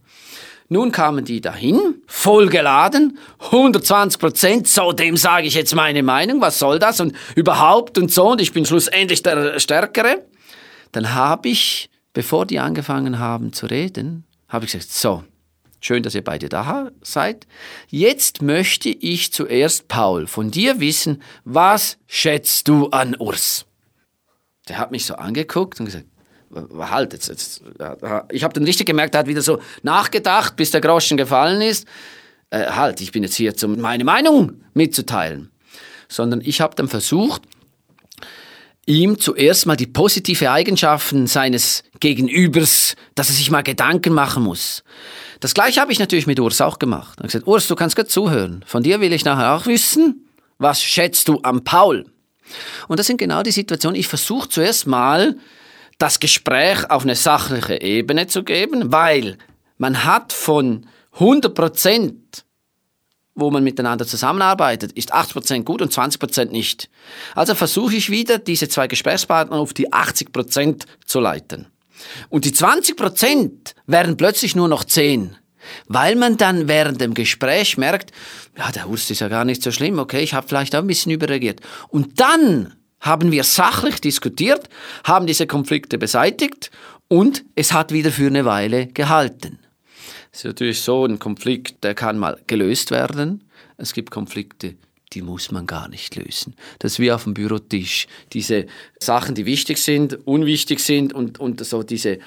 Nun 0.71 0.93
kamen 0.93 1.25
die 1.25 1.41
dahin, 1.41 2.03
voll 2.07 2.51
geladen, 2.51 3.19
120 3.39 4.21
Prozent, 4.21 4.69
so 4.69 4.93
dem 4.93 5.17
sage 5.17 5.47
ich 5.47 5.55
jetzt 5.55 5.75
meine 5.75 6.03
Meinung, 6.03 6.43
was 6.43 6.59
soll 6.59 6.79
das 6.79 7.01
und 7.01 7.15
überhaupt 7.35 7.97
und 7.97 8.13
so 8.13 8.33
und 8.33 8.41
ich 8.43 8.53
bin 8.53 8.67
schlussendlich 8.67 9.23
der 9.23 9.59
Stärkere. 9.59 10.27
Dann 10.93 11.15
habe 11.15 11.49
ich, 11.49 11.89
bevor 12.13 12.47
die 12.47 12.59
angefangen 12.59 13.19
haben 13.19 13.53
zu 13.53 13.67
reden, 13.67 14.25
habe 14.49 14.65
ich 14.65 14.73
gesagt, 14.73 14.91
so, 14.91 15.25
schön, 15.81 16.03
dass 16.03 16.15
ihr 16.15 16.25
beide 16.25 16.49
da 16.49 16.91
seid. 17.03 17.47
Jetzt 17.89 18.43
möchte 18.43 18.89
ich 18.89 19.33
zuerst, 19.33 19.89
Paul, 19.89 20.27
von 20.27 20.51
dir 20.51 20.81
wissen, 20.81 21.23
was 21.45 21.99
schätzt 22.07 22.69
du 22.69 22.89
an 22.89 23.15
Urs? 23.19 23.67
Der 24.69 24.79
hat 24.79 24.91
mich 24.91 25.07
so 25.07 25.15
angeguckt 25.15 25.81
und 25.81 25.87
gesagt, 25.87 26.07
halt, 26.79 27.13
jetzt, 27.13 27.29
jetzt, 27.29 27.63
ich 28.31 28.43
habe 28.43 28.55
dann 28.55 28.65
richtig 28.65 28.87
gemerkt, 28.87 29.15
er 29.15 29.21
hat 29.21 29.27
wieder 29.27 29.43
so 29.43 29.61
nachgedacht, 29.83 30.57
bis 30.57 30.71
der 30.71 30.81
Groschen 30.81 31.17
gefallen 31.17 31.61
ist. 31.61 31.87
Äh, 32.51 32.71
halt, 32.71 33.01
ich 33.01 33.13
bin 33.13 33.23
jetzt 33.23 33.35
hier, 33.37 33.53
um 33.65 33.79
meine 33.81 34.05
Meinung 34.05 34.63
mitzuteilen. 34.75 35.51
Sondern 36.09 36.41
ich 36.41 36.63
habe 36.63 36.75
dann 36.75 36.89
versucht, 36.89 37.43
ihm 38.89 39.19
zuerst 39.19 39.67
mal 39.67 39.77
die 39.77 39.87
positive 39.87 40.51
Eigenschaften 40.51 41.27
seines 41.27 41.85
Gegenübers, 42.01 42.97
dass 43.15 43.29
er 43.29 43.35
sich 43.35 43.51
mal 43.51 43.63
Gedanken 43.63 44.15
machen 44.15 44.43
muss. 44.43 44.83
Das 45.41 45.55
gleiche 45.55 45.81
habe 45.81 45.93
ich 45.93 45.99
natürlich 45.99 46.27
mit 46.27 46.41
Urs 46.41 46.61
auch 46.61 46.79
gemacht. 46.79 47.13
Ich 47.13 47.19
habe 47.19 47.29
gesagt, 47.29 47.47
Urs, 47.47 47.69
du 47.69 47.77
kannst 47.77 47.97
gut 47.97 48.11
zuhören. 48.11 48.65
Von 48.67 48.83
dir 48.83 49.01
will 49.01 49.13
ich 49.13 49.25
nachher 49.25 49.55
auch 49.55 49.67
wissen, 49.67 50.27
was 50.59 50.83
schätzt 50.83 51.29
du 51.29 51.39
am 51.43 51.65
Paul? 51.65 52.07
Und 52.89 52.99
das 52.99 53.07
sind 53.07 53.19
genau 53.19 53.43
die 53.43 53.51
Situationen. 53.51 54.01
Ich 54.01 54.09
versuche 54.09 54.49
zuerst 54.49 54.87
mal, 54.87 55.37
das 55.99 56.21
Gespräch 56.21 56.91
auf 56.91 57.03
eine 57.03 57.17
sachliche 57.17 57.81
Ebene 57.83 58.29
zu 58.29 58.45
geben, 58.45 58.93
weil 58.93 59.37
man 59.77 60.05
hat 60.05 60.33
von 60.33 60.87
100 61.15 61.55
Prozent 61.55 62.45
wo 63.39 63.51
man 63.51 63.63
miteinander 63.63 64.07
zusammenarbeitet, 64.07 64.93
ist 64.93 65.15
80% 65.15 65.63
gut 65.63 65.81
und 65.81 65.93
20% 65.93 66.51
nicht. 66.51 66.91
Also 67.35 67.55
versuche 67.55 67.95
ich 67.95 68.11
wieder, 68.11 68.39
diese 68.39 68.69
zwei 68.69 68.89
Gesprächspartner 68.89 69.57
auf 69.57 69.73
die 69.73 69.93
80% 69.93 70.85
zu 71.07 71.21
leiten. 71.21 71.67
Und 72.29 72.45
die 72.45 72.53
20% 72.53 73.51
werden 73.87 74.17
plötzlich 74.17 74.57
nur 74.57 74.69
noch 74.69 74.85
10. 74.85 75.37
Weil 75.87 76.17
man 76.17 76.37
dann 76.37 76.67
während 76.67 77.01
dem 77.01 77.15
Gespräch 77.15 77.77
merkt, 77.77 78.13
ja, 78.57 78.71
der 78.73 78.89
Hust 78.89 79.11
ist 79.11 79.21
ja 79.21 79.29
gar 79.29 79.45
nicht 79.45 79.63
so 79.63 79.71
schlimm, 79.71 79.99
okay, 79.99 80.21
ich 80.21 80.35
habe 80.35 80.49
vielleicht 80.49 80.75
auch 80.75 80.81
ein 80.81 80.87
bisschen 80.87 81.13
überreagiert. 81.13 81.61
Und 81.89 82.21
dann 82.21 82.75
haben 83.01 83.31
wir 83.31 83.45
sachlich 83.45 84.01
diskutiert, 84.01 84.69
haben 85.05 85.27
diese 85.27 85.47
Konflikte 85.47 85.99
beseitigt 85.99 86.71
und 87.07 87.45
es 87.55 87.73
hat 87.73 87.93
wieder 87.93 88.11
für 88.11 88.27
eine 88.27 88.45
Weile 88.45 88.87
gehalten. 88.89 89.59
Es 90.33 90.41
ist 90.41 90.45
natürlich 90.45 90.81
so, 90.81 91.05
ein 91.05 91.19
Konflikt, 91.19 91.83
der 91.85 91.95
kann 91.95 92.19
mal 92.19 92.39
gelöst 92.47 92.91
werden. 92.91 93.45
Es 93.77 93.93
gibt 93.93 94.11
Konflikte, 94.11 94.75
die 95.13 95.23
muss 95.23 95.51
man 95.51 95.67
gar 95.67 95.89
nicht 95.89 96.17
lösen. 96.17 96.55
Das 96.79 96.93
ist 96.93 96.99
wie 96.99 97.13
auf 97.13 97.25
dem 97.25 97.35
Bürotisch. 97.35 98.07
Diese 98.33 98.67
Sachen, 98.99 99.35
die 99.35 99.47
wichtig 99.47 99.79
sind, 99.79 100.27
unwichtig 100.27 100.81
sind 100.81 101.13
und, 101.13 101.41
und 101.41 101.65
so 101.65 101.83
diese 101.83 102.19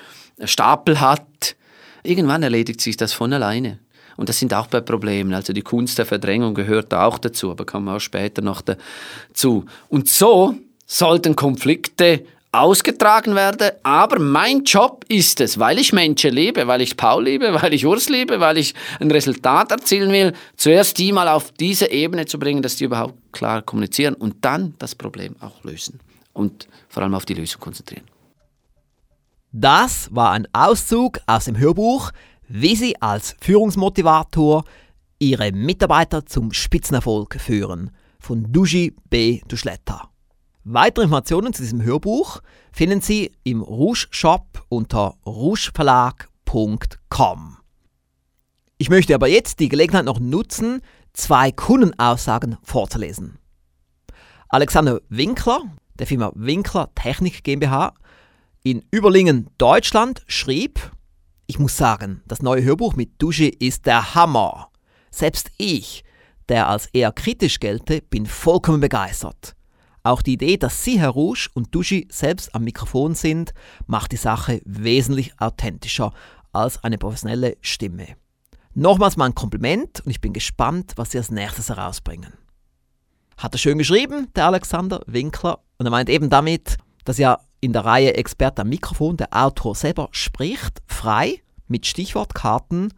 Stapel 0.44 1.00
hat, 1.00 1.56
irgendwann 2.04 2.44
erledigt 2.44 2.82
sich 2.82 2.98
das 2.98 3.14
von 3.14 3.34
alleine. 3.34 3.80
Und 4.18 4.30
das 4.30 4.40
sind 4.40 4.54
auch 4.54 4.68
bei 4.68 4.82
Problemen. 4.82 5.34
Also 5.34 5.54
die 5.54 5.62
Kunst 5.62 5.98
der 5.98 6.06
Verdrängung 6.06 6.54
gehört 6.54 6.92
da 6.92 7.06
auch 7.06 7.18
dazu, 7.18 7.52
aber 7.52 7.66
kommen 7.66 7.86
wir 7.86 7.96
auch 7.96 8.02
später 8.02 8.42
noch 8.42 8.62
dazu. 8.62 9.66
Und 9.90 10.10
so 10.10 10.56
sollten 10.86 11.36
Konflikte 11.36 12.26
ausgetragen 12.52 13.36
werde. 13.36 13.78
Aber 13.84 14.20
mein 14.20 14.64
Job 14.64 15.06
ist 15.08 15.40
es, 15.42 15.58
weil 15.58 15.80
ich 15.80 15.94
Menschen 15.94 16.34
liebe, 16.34 16.68
weil 16.68 16.82
ich 16.82 16.98
Paul 16.98 17.26
liebe, 17.26 17.62
weil 17.62 17.74
ich 17.74 17.86
Urs 17.86 18.10
liebe, 18.10 18.40
weil 18.40 18.58
ich 18.58 18.74
ein 19.00 19.12
Resultat 19.12 19.72
erzielen 19.72 20.12
will, 20.12 20.34
zuerst 20.56 20.98
die 20.98 21.12
mal 21.12 21.28
auf 21.28 21.52
diese 21.52 21.90
Ebene 21.92 22.26
zu 22.26 22.38
bringen, 22.40 22.62
dass 22.62 22.76
die 22.76 22.86
überhaupt 22.86 23.16
klar 23.32 23.62
kommunizieren 23.62 24.16
und 24.16 24.44
dann 24.44 24.76
das 24.80 24.96
Problem 24.96 25.36
auch 25.40 25.64
lösen 25.64 26.00
und 26.34 26.68
vor 26.90 27.04
allem 27.04 27.16
auf 27.16 27.26
die 27.26 27.36
Lösung 27.36 27.62
konzentrieren. 27.62 28.06
Das 29.54 30.10
war 30.14 30.32
ein 30.32 30.48
Auszug 30.54 31.20
aus 31.28 31.46
dem 31.46 31.58
Hörbuch, 31.58 32.12
wie 32.48 32.76
Sie 32.76 33.02
als 33.02 33.36
Führungsmotivator 33.42 34.64
Ihre 35.20 35.52
Mitarbeiter 35.52 36.26
zum 36.26 36.52
Spitzenerfolg 36.52 37.40
führen 37.40 37.92
von 38.20 38.52
Duji 38.52 38.96
B. 39.10 39.42
Duschletta. 39.48 40.11
Weitere 40.64 41.06
Informationen 41.06 41.54
zu 41.54 41.64
diesem 41.64 41.82
Hörbuch 41.82 42.40
finden 42.72 43.02
Sie 43.02 43.32
im 43.44 43.64
Rouge 43.64 44.06
Shop 44.12 44.64
unter 44.70 45.16
rougeverlag.com. 45.26 47.58
Ich 48.78 48.92
möchte 48.92 49.16
aber 49.16 49.28
jetzt 49.28 49.60
die 49.60 49.70
Gelegenheit 49.70 50.06
noch 50.06 50.20
nutzen, 50.20 50.82
zwei 51.14 51.52
Kundenaussagen 51.52 52.60
vorzulesen. 52.62 53.40
Alexander 54.50 55.02
Winkler, 55.10 55.64
der 55.96 56.06
Firma 56.06 56.32
Winkler 56.36 56.94
Technik 56.94 57.44
GmbH, 57.44 57.96
in 58.62 58.86
Überlingen, 58.92 59.50
Deutschland, 59.58 60.22
schrieb, 60.28 60.92
ich 61.48 61.58
muss 61.58 61.76
sagen, 61.76 62.22
das 62.28 62.44
neue 62.44 62.64
Hörbuch 62.64 62.96
mit 62.96 63.20
Dusche 63.20 63.48
ist 63.48 63.88
der 63.88 64.14
Hammer. 64.14 64.70
Selbst 65.10 65.50
ich, 65.58 66.04
der 66.50 66.70
als 66.70 66.86
eher 66.88 67.12
kritisch 67.12 67.60
gelte, 67.60 68.04
bin 68.04 68.28
vollkommen 68.28 68.80
begeistert. 68.80 69.56
Auch 70.04 70.22
die 70.22 70.34
Idee, 70.34 70.58
dass 70.58 70.84
Sie, 70.84 71.00
Herr 71.00 71.10
Rouge 71.10 71.50
und 71.54 71.76
Duschi 71.76 72.08
selbst 72.10 72.56
am 72.56 72.64
Mikrofon 72.64 73.14
sind, 73.14 73.54
macht 73.86 74.12
die 74.12 74.18
Sache 74.18 74.62
wesentlich 74.66 75.40
authentischer 75.40 76.14
als 76.54 76.84
eine 76.84 76.98
professionelle 76.98 77.58
Stimme. 77.62 78.08
Nochmals 78.74 79.18
mal 79.18 79.26
ein 79.26 79.36
Kompliment 79.36 80.02
und 80.02 80.12
ich 80.12 80.22
bin 80.22 80.34
gespannt, 80.34 80.94
was 80.96 81.12
Sie 81.12 81.18
als 81.18 81.30
nächstes 81.30 81.70
herausbringen. 81.70 82.34
Hat 83.38 83.54
er 83.54 83.58
schön 83.60 83.78
geschrieben, 83.78 84.28
der 84.36 84.46
Alexander 84.48 85.02
Winkler, 85.08 85.60
und 85.78 85.86
er 85.86 85.92
meint 85.92 86.10
eben 86.10 86.30
damit, 86.30 86.78
dass 87.06 87.18
ja 87.18 87.40
in 87.60 87.74
der 87.74 87.86
Reihe 87.86 88.16
Experte 88.16 88.64
am 88.64 88.70
Mikrofon 88.70 89.18
der 89.18 89.30
Autor 89.32 89.76
selber 89.76 90.10
spricht, 90.12 90.82
frei, 90.88 91.42
mit 91.68 91.86
Stichwortkarten, 91.86 92.94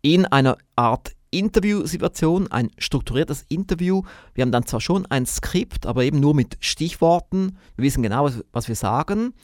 in 0.00 0.24
einer 0.24 0.58
Art 0.74 1.15
Interviewsituation, 1.30 2.50
ein 2.50 2.70
strukturiertes 2.78 3.44
Interview. 3.48 4.02
Wir 4.34 4.42
haben 4.42 4.52
dann 4.52 4.66
zwar 4.66 4.80
schon 4.80 5.06
ein 5.06 5.26
Skript, 5.26 5.86
aber 5.86 6.04
eben 6.04 6.20
nur 6.20 6.34
mit 6.34 6.56
Stichworten. 6.60 7.58
Wir 7.76 7.84
wissen 7.84 8.02
genau, 8.02 8.28
was, 8.52 8.68
wir 8.68 8.76
sagen, 8.76 9.34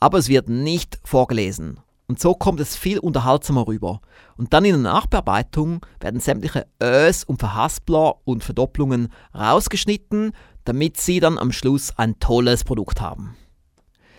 aber 0.00 0.18
es 0.18 0.28
wird 0.28 0.48
nicht 0.48 0.98
vorgelesen. 1.04 1.80
Und 2.06 2.20
so 2.20 2.34
kommt 2.34 2.58
es 2.60 2.74
viel 2.74 2.98
unterhaltsamer 2.98 3.66
rüber. 3.68 4.00
Und 4.36 4.54
dann 4.54 4.64
in 4.64 4.82
der 4.82 4.92
Nachbearbeitung 4.92 5.84
werden 6.00 6.20
sämtliche 6.20 6.66
Ös 6.82 7.22
und 7.22 7.38
Verhaspler 7.38 8.16
und 8.24 8.42
Verdopplungen 8.44 9.08
rausgeschnitten, 9.34 10.32
damit 10.64 10.96
Sie 10.96 11.20
dann 11.20 11.38
am 11.38 11.52
Schluss 11.52 11.92
ein 11.98 12.18
tolles 12.18 12.64
Produkt 12.64 13.00
haben. 13.00 13.36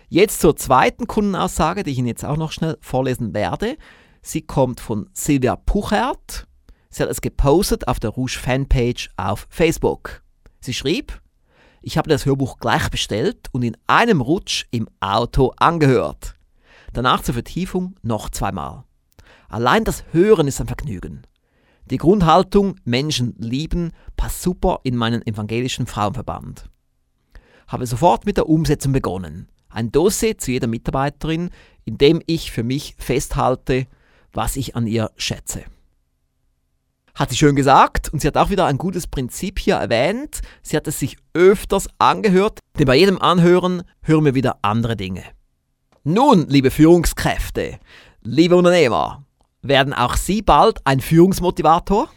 Jetzt 0.08 0.40
zur 0.40 0.56
zweiten 0.56 1.08
Kundenaussage, 1.08 1.84
die 1.84 1.92
ich 1.92 1.98
Ihnen 1.98 2.08
jetzt 2.08 2.26
auch 2.26 2.38
noch 2.38 2.52
schnell 2.52 2.78
vorlesen 2.82 3.34
werde. 3.34 3.78
Sie 4.22 4.42
kommt 4.42 4.80
von 4.80 5.10
Silvia 5.14 5.56
Puchert. 5.56 6.48
Sie 6.90 7.04
hat 7.04 7.10
es 7.10 7.22
gepostet 7.22 7.88
auf 7.88 8.00
der 8.00 8.10
Rouge 8.10 8.40
Fanpage 8.40 9.10
auf 9.16 9.48
Facebook. 9.50 10.24
Sie 10.60 10.74
schrieb, 10.74 11.22
ich 11.82 11.98
habe 11.98 12.10
das 12.10 12.26
Hörbuch 12.26 12.58
gleich 12.58 12.90
bestellt 12.90 13.48
und 13.52 13.64
in 13.64 13.78
einem 13.88 14.22
Rutsch 14.22 14.66
im 14.72 14.90
Auto 15.00 15.54
angehört. 15.58 16.36
Danach 16.94 17.22
zur 17.22 17.36
Vertiefung 17.36 17.96
noch 18.02 18.30
zweimal. 18.30 18.84
Allein 19.48 19.84
das 19.84 20.04
Hören 20.12 20.48
ist 20.48 20.60
ein 20.60 20.68
Vergnügen. 20.68 21.22
Die 21.86 21.98
Grundhaltung 21.98 22.76
Menschen 22.84 23.36
lieben 23.38 23.94
passt 24.18 24.42
super 24.42 24.80
in 24.84 24.96
meinen 24.96 25.26
evangelischen 25.26 25.88
Frauenverband. 25.88 26.70
Habe 27.68 27.86
sofort 27.86 28.26
mit 28.26 28.38
der 28.38 28.50
Umsetzung 28.50 28.94
begonnen. 28.94 29.48
Ein 29.70 29.92
Dossier 29.92 30.38
zu 30.38 30.52
jeder 30.52 30.68
Mitarbeiterin, 30.68 31.52
in 31.86 31.98
dem 31.98 32.22
ich 32.26 32.52
für 32.52 32.64
mich 32.64 32.96
festhalte, 32.98 33.88
was 34.34 34.56
ich 34.56 34.76
an 34.76 34.88
ihr 34.88 35.12
schätze. 35.16 35.64
Hat 37.20 37.32
sie 37.32 37.36
schön 37.36 37.58
gesagt 37.58 38.08
und 38.14 38.22
sie 38.22 38.28
hat 38.28 38.38
auch 38.38 38.50
wieder 38.50 38.66
ein 38.66 38.78
gutes 38.78 39.06
Prinzip 39.06 39.60
hier 39.60 39.76
erwähnt. 39.76 40.40
Sie 40.62 40.78
hat 40.78 40.88
es 40.88 41.00
sich 41.00 41.18
öfters 41.34 41.90
angehört, 41.98 42.60
denn 42.78 42.86
bei 42.86 42.96
jedem 42.96 43.22
Anhören 43.22 43.84
hören 44.04 44.24
wir 44.24 44.36
wieder 44.36 44.60
andere 44.62 44.96
Dinge. 44.96 45.26
Nun, 46.06 46.48
liebe 46.48 46.72
Führungskräfte, 46.72 47.78
liebe 48.22 48.56
Unternehmer, 48.56 49.26
werden 49.62 49.94
auch 49.94 50.16
Sie 50.16 50.42
bald 50.42 50.80
ein 50.86 51.02
Führungsmotivator? 51.02 52.08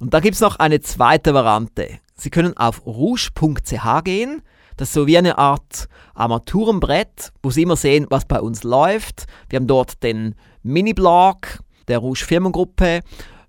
Und 0.01 0.15
da 0.15 0.19
gibt 0.19 0.35
es 0.35 0.41
noch 0.41 0.57
eine 0.57 0.81
zweite 0.81 1.35
Variante. 1.35 2.01
Sie 2.17 2.31
können 2.31 2.57
auf 2.57 2.85
rouge.ch 2.85 4.03
gehen. 4.03 4.43
Das 4.77 4.89
ist 4.89 4.95
so 4.95 5.07
wie 5.07 5.19
eine 5.19 5.39
Art 5.39 5.87
Armaturenbrett, 6.15 7.33
wo 7.45 7.51
Sie 7.51 7.63
immer 7.63 7.77
sehen, 7.77 8.09
was 8.11 8.25
bei 8.25 8.41
uns 8.41 8.65
läuft. 8.65 9.27
Wir 9.49 9.59
haben 9.59 9.69
dort 9.69 10.03
den 10.03 10.35
Mini-Blog 10.63 11.61
der 11.89 11.99
Rouge 11.99 12.25
Firmengruppe. 12.25 13.01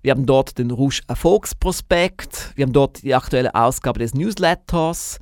Wir 0.02 0.10
haben 0.10 0.26
dort 0.26 0.58
den 0.58 0.70
Rouge 0.70 1.00
Erfolgsprospekt. 1.08 2.52
Wir 2.56 2.64
haben 2.66 2.72
dort 2.72 3.02
die 3.02 3.14
aktuelle 3.14 3.54
Ausgabe 3.54 4.00
des 4.00 4.14
Newsletters. 4.14 5.18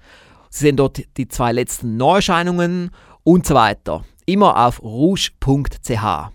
Sie 0.51 0.65
sehen 0.65 0.77
dort 0.77 1.03
die 1.17 1.29
zwei 1.29 1.53
letzten 1.53 1.97
Neuerscheinungen 1.97 2.91
und 3.23 3.47
so 3.47 3.55
weiter. 3.55 4.05
Immer 4.27 4.67
auf 4.67 4.83
rouge.ch. 4.83 6.33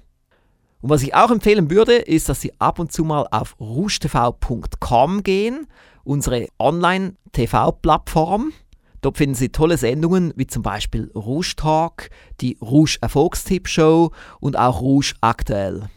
Und 0.81 0.89
was 0.89 1.03
ich 1.03 1.13
auch 1.15 1.31
empfehlen 1.31 1.69
würde, 1.69 1.95
ist, 1.95 2.29
dass 2.29 2.41
Sie 2.41 2.53
ab 2.59 2.79
und 2.79 2.91
zu 2.91 3.03
mal 3.03 3.27
auf 3.31 3.59
rougetv.com 3.59 5.23
gehen, 5.23 5.67
unsere 6.03 6.47
Online-TV-Plattform. 6.59 8.53
Dort 9.01 9.17
finden 9.17 9.35
Sie 9.35 9.49
tolle 9.49 9.77
Sendungen 9.77 10.33
wie 10.35 10.47
zum 10.47 10.63
Beispiel 10.63 11.11
Rouge 11.13 11.53
Talk, 11.55 12.09
die 12.41 12.57
Rouge 12.61 12.97
Erfolgstipp 13.01 13.67
Show 13.67 14.11
und 14.39 14.57
auch 14.57 14.81
Rouge 14.81 15.13
Aktuell. 15.21 15.89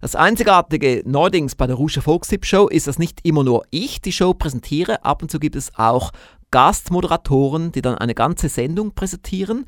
Das 0.00 0.16
einzigartige 0.16 1.02
Neuerdings 1.06 1.54
bei 1.54 1.66
der 1.66 1.76
Rouge 1.76 1.96
Erfolgstipp 1.96 2.44
Show 2.44 2.68
ist, 2.68 2.86
dass 2.86 2.98
nicht 2.98 3.20
immer 3.22 3.42
nur 3.42 3.64
ich 3.70 4.02
die 4.02 4.12
Show 4.12 4.34
präsentiere, 4.34 5.02
ab 5.02 5.22
und 5.22 5.30
zu 5.30 5.38
gibt 5.38 5.56
es 5.56 5.74
auch 5.76 6.10
Gastmoderatoren, 6.50 7.72
die 7.72 7.80
dann 7.80 7.96
eine 7.96 8.14
ganze 8.14 8.50
Sendung 8.50 8.94
präsentieren. 8.94 9.64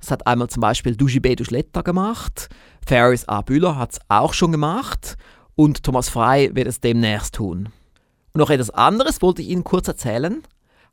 Das 0.00 0.10
hat 0.10 0.26
einmal 0.26 0.48
zum 0.48 0.62
Beispiel 0.62 0.94
Dujibé 0.94 1.36
Duschletta 1.36 1.82
gemacht, 1.82 2.48
Ferris 2.86 3.28
A. 3.28 3.42
Bühler 3.42 3.76
hat 3.76 3.92
es 3.92 4.00
auch 4.08 4.32
schon 4.32 4.52
gemacht 4.52 5.16
und 5.54 5.82
Thomas 5.82 6.08
Frei 6.08 6.50
wird 6.54 6.68
es 6.68 6.80
demnächst 6.80 7.34
tun. 7.34 7.68
Und 8.32 8.40
noch 8.40 8.50
etwas 8.50 8.70
anderes 8.70 9.20
wollte 9.22 9.42
ich 9.42 9.48
Ihnen 9.48 9.64
kurz 9.64 9.88
erzählen. 9.88 10.42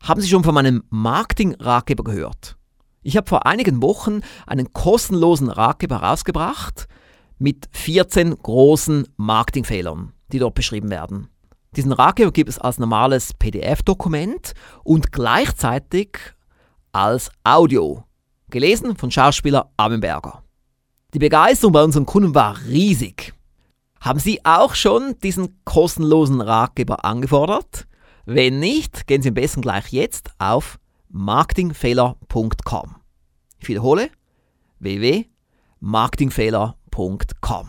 Haben 0.04 0.20
Sie 0.20 0.28
schon 0.28 0.44
von 0.44 0.52
meinem 0.52 0.84
Marketing-Ratgeber 0.90 2.04
gehört? 2.04 2.58
Ich 3.02 3.16
habe 3.16 3.26
vor 3.26 3.46
einigen 3.46 3.80
Wochen 3.80 4.20
einen 4.46 4.70
kostenlosen 4.74 5.48
Ratgeber 5.48 6.02
herausgebracht 6.02 6.88
mit 7.38 7.68
14 7.70 8.36
großen 8.36 9.08
Marketingfehlern, 9.16 10.12
die 10.30 10.40
dort 10.40 10.54
beschrieben 10.54 10.90
werden. 10.90 11.30
Diesen 11.74 11.90
Ratgeber 11.90 12.32
gibt 12.32 12.50
es 12.50 12.58
als 12.58 12.78
normales 12.78 13.32
PDF-Dokument 13.32 14.52
und 14.82 15.10
gleichzeitig 15.10 16.18
als 16.92 17.30
Audio, 17.42 18.04
gelesen 18.50 18.98
von 18.98 19.10
Schauspieler 19.10 19.70
Abenberger. 19.78 20.42
Die 21.14 21.18
Begeisterung 21.18 21.72
bei 21.72 21.82
unseren 21.82 22.04
Kunden 22.04 22.34
war 22.34 22.58
riesig. 22.66 23.32
Haben 24.02 24.18
Sie 24.18 24.44
auch 24.44 24.74
schon 24.74 25.18
diesen 25.22 25.64
kostenlosen 25.64 26.42
Ratgeber 26.42 27.06
angefordert? 27.06 27.86
Wenn 28.26 28.58
nicht, 28.58 29.06
gehen 29.06 29.20
Sie 29.20 29.28
am 29.28 29.34
besten 29.34 29.60
gleich 29.60 29.92
jetzt 29.92 30.30
auf 30.38 30.78
marketingfehler.com. 31.10 32.96
Ich 33.58 33.68
wiederhole 33.68 34.08
www.marketingfehler.com. 34.78 37.68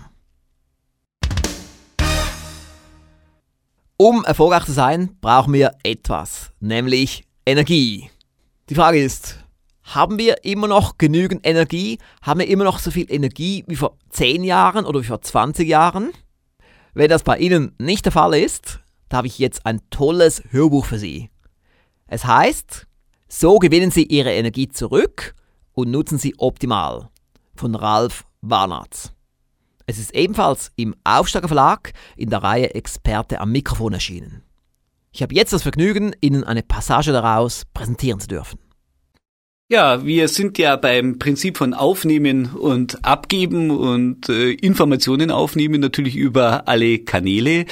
Um 3.98 4.26
erfolgreich 4.26 4.66
zu 4.66 4.72
sein, 4.72 5.18
brauchen 5.22 5.54
wir 5.54 5.74
etwas, 5.84 6.52
nämlich 6.60 7.24
Energie. 7.46 8.10
Die 8.70 8.76
Frage 8.76 9.02
ist, 9.02 9.44
haben 9.84 10.18
wir 10.18 10.44
immer 10.44 10.68
noch 10.68 10.98
genügend 10.98 11.46
Energie? 11.46 12.00
Haben 12.22 12.40
wir 12.40 12.48
immer 12.48 12.64
noch 12.64 12.80
so 12.80 12.92
viel 12.92 13.12
Energie 13.12 13.64
wie 13.68 13.76
vor 13.76 13.98
10 14.10 14.44
Jahren 14.44 14.86
oder 14.86 15.02
wie 15.02 15.08
vor 15.08 15.22
20 15.22 15.68
Jahren? 15.68 16.12
Wenn 16.94 17.10
das 17.10 17.24
bei 17.24 17.38
Ihnen 17.38 17.76
nicht 17.78 18.06
der 18.06 18.14
Fall 18.14 18.36
ist, 18.36 18.80
da 19.10 19.18
habe 19.18 19.28
ich 19.28 19.40
jetzt 19.40 19.66
ein 19.66 19.82
tolles 19.90 20.44
Hörbuch 20.50 20.86
für 20.86 21.00
Sie. 21.00 21.30
Es 22.08 22.26
heißt, 22.26 22.88
so 23.28 23.60
gewinnen 23.60 23.92
Sie 23.92 24.04
Ihre 24.04 24.34
Energie 24.34 24.68
zurück 24.70 25.36
und 25.76 25.92
nutzen 25.92 26.18
sie 26.18 26.34
optimal. 26.38 27.10
Von 27.54 27.76
Ralf 27.76 28.26
Warnatz. 28.42 29.12
Es 29.86 30.00
ist 30.00 30.16
ebenfalls 30.16 30.72
im 30.76 30.96
Aufsteiger 31.04 31.48
Verlag 31.48 31.94
in 32.18 32.30
der 32.30 32.42
Reihe 32.42 32.74
Experte 32.74 33.40
am 33.40 33.52
Mikrofon 33.52 33.94
erschienen. 33.94 34.44
Ich 35.12 35.22
habe 35.22 35.36
jetzt 35.36 35.54
das 35.54 35.62
Vergnügen, 35.62 36.14
Ihnen 36.22 36.44
eine 36.44 36.64
Passage 36.64 37.12
daraus 37.12 37.64
präsentieren 37.74 38.20
zu 38.20 38.28
dürfen. 38.28 38.60
Ja, 39.68 40.06
wir 40.06 40.28
sind 40.28 40.60
ja 40.60 40.76
beim 40.76 41.18
Prinzip 41.18 41.58
von 41.58 41.74
Aufnehmen 41.74 42.52
und 42.54 43.04
Abgeben 43.04 43.72
und 43.72 44.30
äh, 44.30 44.52
Informationen 44.52 45.32
aufnehmen 45.32 45.82
natürlich 45.82 46.16
über 46.16 46.68
alle 46.68 47.00
Kanäle. 47.00 47.66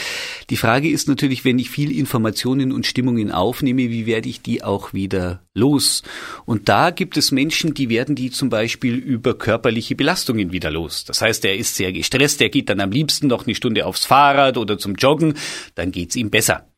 Die 0.49 0.57
Frage 0.57 0.89
ist 0.89 1.07
natürlich, 1.07 1.45
wenn 1.45 1.59
ich 1.59 1.69
viel 1.69 1.95
Informationen 1.95 2.71
und 2.71 2.87
Stimmungen 2.87 3.31
aufnehme, 3.31 3.91
wie 3.91 4.07
werde 4.07 4.27
ich 4.27 4.41
die 4.41 4.63
auch 4.63 4.93
wieder 4.93 5.43
los? 5.53 6.01
Und 6.45 6.67
da 6.67 6.89
gibt 6.89 7.15
es 7.15 7.31
Menschen, 7.31 7.75
die 7.75 7.89
werden 7.89 8.15
die 8.15 8.31
zum 8.31 8.49
Beispiel 8.49 8.95
über 8.95 9.37
körperliche 9.37 9.95
Belastungen 9.95 10.51
wieder 10.51 10.71
los. 10.71 11.05
Das 11.05 11.21
heißt, 11.21 11.45
er 11.45 11.55
ist 11.55 11.75
sehr 11.75 11.93
gestresst, 11.93 12.41
er 12.41 12.49
geht 12.49 12.69
dann 12.69 12.79
am 12.79 12.89
liebsten 12.89 13.27
noch 13.27 13.45
eine 13.45 13.53
Stunde 13.53 13.85
aufs 13.85 14.03
Fahrrad 14.03 14.57
oder 14.57 14.79
zum 14.79 14.95
Joggen, 14.95 15.35
dann 15.75 15.91
geht's 15.91 16.15
ihm 16.15 16.31
besser. 16.31 16.72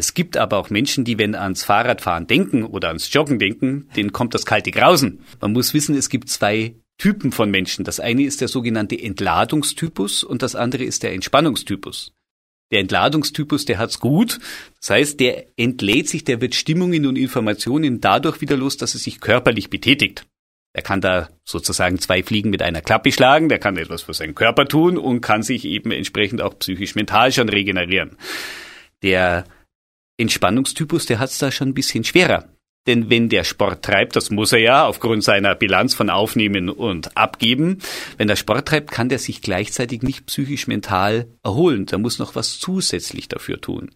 Es 0.00 0.14
gibt 0.14 0.38
aber 0.38 0.56
auch 0.56 0.70
Menschen, 0.70 1.04
die, 1.04 1.18
wenn 1.18 1.34
ans 1.34 1.62
Fahrradfahren 1.62 2.26
denken 2.26 2.64
oder 2.64 2.88
ans 2.88 3.12
Joggen 3.12 3.38
denken, 3.38 3.90
denen 3.94 4.12
kommt 4.12 4.32
das 4.32 4.46
kalte 4.46 4.70
Grausen. 4.70 5.22
Man 5.42 5.52
muss 5.52 5.74
wissen, 5.74 5.94
es 5.94 6.08
gibt 6.08 6.30
zwei 6.30 6.74
Typen 6.96 7.32
von 7.32 7.50
Menschen. 7.50 7.84
Das 7.84 8.00
eine 8.00 8.22
ist 8.22 8.40
der 8.40 8.48
sogenannte 8.48 8.98
Entladungstypus 8.98 10.24
und 10.24 10.40
das 10.40 10.54
andere 10.54 10.84
ist 10.84 11.02
der 11.02 11.12
Entspannungstypus. 11.12 12.14
Der 12.72 12.80
Entladungstypus, 12.80 13.66
der 13.66 13.76
hat's 13.76 14.00
gut. 14.00 14.38
Das 14.80 14.88
heißt, 14.88 15.20
der 15.20 15.48
entlädt 15.58 16.08
sich, 16.08 16.24
der 16.24 16.40
wird 16.40 16.54
Stimmungen 16.54 17.04
und 17.04 17.16
Informationen 17.16 18.00
dadurch 18.00 18.40
wieder 18.40 18.56
los, 18.56 18.78
dass 18.78 18.94
er 18.94 19.00
sich 19.00 19.20
körperlich 19.20 19.68
betätigt. 19.68 20.24
Er 20.72 20.80
kann 20.80 21.02
da 21.02 21.28
sozusagen 21.44 21.98
zwei 21.98 22.22
Fliegen 22.22 22.48
mit 22.48 22.62
einer 22.62 22.80
Klappe 22.80 23.12
schlagen, 23.12 23.50
der 23.50 23.58
kann 23.58 23.76
etwas 23.76 24.00
für 24.00 24.14
seinen 24.14 24.34
Körper 24.34 24.64
tun 24.64 24.96
und 24.96 25.20
kann 25.20 25.42
sich 25.42 25.66
eben 25.66 25.90
entsprechend 25.90 26.40
auch 26.40 26.58
psychisch 26.58 26.94
mental 26.94 27.32
schon 27.32 27.50
regenerieren. 27.50 28.16
Der 29.02 29.44
Entspannungstypus, 30.20 31.06
der 31.06 31.18
hat 31.18 31.30
es 31.30 31.38
da 31.38 31.50
schon 31.50 31.68
ein 31.68 31.74
bisschen 31.74 32.04
schwerer. 32.04 32.44
Denn 32.86 33.10
wenn 33.10 33.28
der 33.28 33.44
Sport 33.44 33.84
treibt, 33.84 34.16
das 34.16 34.30
muss 34.30 34.52
er 34.52 34.60
ja 34.60 34.86
aufgrund 34.86 35.22
seiner 35.22 35.54
Bilanz 35.54 35.94
von 35.94 36.08
Aufnehmen 36.08 36.70
und 36.70 37.16
Abgeben, 37.16 37.78
wenn 38.16 38.28
der 38.28 38.36
Sport 38.36 38.68
treibt, 38.68 38.90
kann 38.90 39.10
der 39.10 39.18
sich 39.18 39.42
gleichzeitig 39.42 40.02
nicht 40.02 40.26
psychisch 40.26 40.66
mental 40.66 41.26
erholen. 41.42 41.86
Da 41.86 41.98
muss 41.98 42.18
noch 42.18 42.34
was 42.34 42.58
zusätzlich 42.58 43.28
dafür 43.28 43.60
tun. 43.60 43.90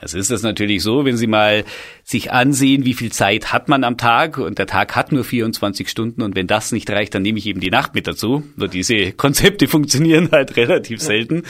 Es 0.00 0.14
ist 0.14 0.30
das 0.30 0.42
natürlich 0.42 0.82
so, 0.82 1.04
wenn 1.04 1.16
Sie 1.16 1.26
mal 1.26 1.64
sich 2.04 2.32
ansehen, 2.32 2.84
wie 2.84 2.94
viel 2.94 3.10
Zeit 3.10 3.52
hat 3.52 3.68
man 3.68 3.82
am 3.82 3.96
Tag 3.96 4.38
und 4.38 4.58
der 4.58 4.66
Tag 4.66 4.94
hat 4.94 5.10
nur 5.10 5.24
24 5.24 5.88
Stunden 5.88 6.22
und 6.22 6.36
wenn 6.36 6.46
das 6.46 6.70
nicht 6.70 6.88
reicht, 6.90 7.14
dann 7.14 7.22
nehme 7.22 7.38
ich 7.38 7.46
eben 7.46 7.60
die 7.60 7.70
Nacht 7.70 7.94
mit 7.94 8.06
dazu. 8.06 8.44
Nur 8.56 8.68
diese 8.68 9.12
Konzepte 9.12 9.66
funktionieren 9.68 10.28
halt 10.30 10.56
relativ 10.56 11.00
selten. 11.00 11.42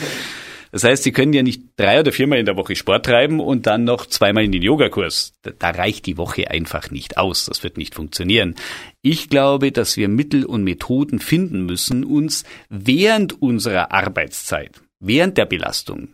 Das 0.71 0.83
heißt, 0.83 1.03
Sie 1.03 1.11
können 1.11 1.33
ja 1.33 1.43
nicht 1.43 1.63
drei 1.75 1.99
oder 1.99 2.11
viermal 2.11 2.39
in 2.39 2.45
der 2.45 2.57
Woche 2.57 2.75
Sport 2.75 3.05
treiben 3.05 3.39
und 3.39 3.65
dann 3.65 3.83
noch 3.83 4.05
zweimal 4.05 4.43
in 4.43 4.51
den 4.51 4.61
Yogakurs. 4.61 5.33
Da, 5.41 5.51
da 5.51 5.69
reicht 5.71 6.05
die 6.05 6.17
Woche 6.17 6.49
einfach 6.49 6.91
nicht 6.91 7.17
aus. 7.17 7.45
Das 7.45 7.63
wird 7.63 7.77
nicht 7.77 7.95
funktionieren. 7.95 8.55
Ich 9.01 9.29
glaube, 9.29 9.71
dass 9.71 9.97
wir 9.97 10.07
Mittel 10.07 10.45
und 10.45 10.63
Methoden 10.63 11.19
finden 11.19 11.65
müssen, 11.65 12.03
uns 12.03 12.43
während 12.69 13.41
unserer 13.41 13.91
Arbeitszeit, 13.91 14.81
während 14.99 15.37
der 15.37 15.45
Belastung, 15.45 16.09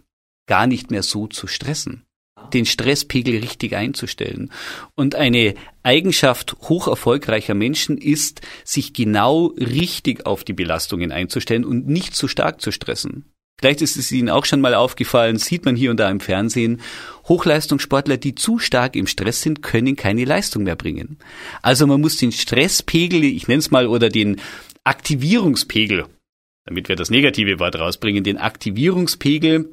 gar 0.48 0.68
nicht 0.68 0.92
mehr 0.92 1.04
so 1.04 1.28
zu 1.28 1.48
stressen 1.48 2.06
den 2.54 2.66
Stresspegel 2.66 3.40
richtig 3.40 3.76
einzustellen. 3.76 4.52
Und 4.96 5.16
eine 5.16 5.56
Eigenschaft 5.84 6.56
hoch 6.64 6.88
erfolgreicher 6.88 7.54
Menschen 7.54 7.98
ist, 7.98 8.42
sich 8.64 8.94
genau 8.94 9.48
richtig 9.58 10.26
auf 10.26 10.44
die 10.44 10.54
Belastungen 10.54 11.12
einzustellen 11.12 11.66
und 11.66 11.88
nicht 11.88 12.16
zu 12.16 12.28
stark 12.28 12.62
zu 12.62 12.72
stressen. 12.72 13.26
Vielleicht 13.60 13.82
ist 13.82 13.98
es 13.98 14.12
Ihnen 14.12 14.30
auch 14.30 14.46
schon 14.46 14.62
mal 14.62 14.74
aufgefallen, 14.74 15.38
sieht 15.38 15.66
man 15.66 15.76
hier 15.76 15.92
und 15.92 15.98
da 15.98 16.10
im 16.10 16.20
Fernsehen, 16.20 16.82
Hochleistungssportler, 17.28 18.18
die 18.18 18.36
zu 18.36 18.60
stark 18.60 18.96
im 18.96 19.08
Stress 19.08 19.42
sind, 19.42 19.62
können 19.62 19.96
keine 19.96 20.26
Leistung 20.26 20.64
mehr 20.64 20.76
bringen. 20.76 21.18
Also 21.62 21.88
man 21.88 22.02
muss 22.02 22.18
den 22.18 22.32
Stresspegel, 22.32 23.24
ich 23.24 23.48
nenne 23.48 23.60
es 23.60 23.72
mal, 23.72 23.88
oder 23.88 24.10
den 24.10 24.42
Aktivierungspegel, 24.84 26.06
damit 26.66 26.90
wir 26.90 26.96
das 26.96 27.10
negative 27.10 27.60
Wort 27.60 27.80
rausbringen, 27.80 28.24
den 28.24 28.38
Aktivierungspegel 28.38 29.70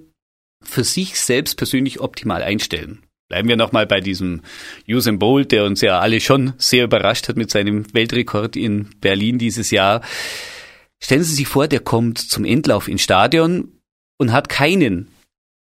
für 0.62 0.84
sich 0.84 1.18
selbst 1.18 1.56
persönlich 1.56 2.00
optimal 2.00 2.42
einstellen. 2.42 3.02
Bleiben 3.28 3.48
wir 3.48 3.56
nochmal 3.56 3.86
bei 3.86 4.00
diesem 4.00 4.42
Usain 4.86 5.18
Bolt, 5.18 5.52
der 5.52 5.64
uns 5.64 5.80
ja 5.80 5.98
alle 6.00 6.20
schon 6.20 6.52
sehr 6.58 6.84
überrascht 6.84 7.28
hat 7.28 7.36
mit 7.36 7.50
seinem 7.50 7.92
Weltrekord 7.94 8.56
in 8.56 8.90
Berlin 9.00 9.38
dieses 9.38 9.70
Jahr. 9.70 10.02
Stellen 11.02 11.24
Sie 11.24 11.34
sich 11.34 11.48
vor, 11.48 11.66
der 11.66 11.80
kommt 11.80 12.18
zum 12.18 12.44
Endlauf 12.44 12.86
ins 12.86 13.02
Stadion 13.02 13.72
und 14.18 14.32
hat 14.32 14.48
keinen 14.48 15.08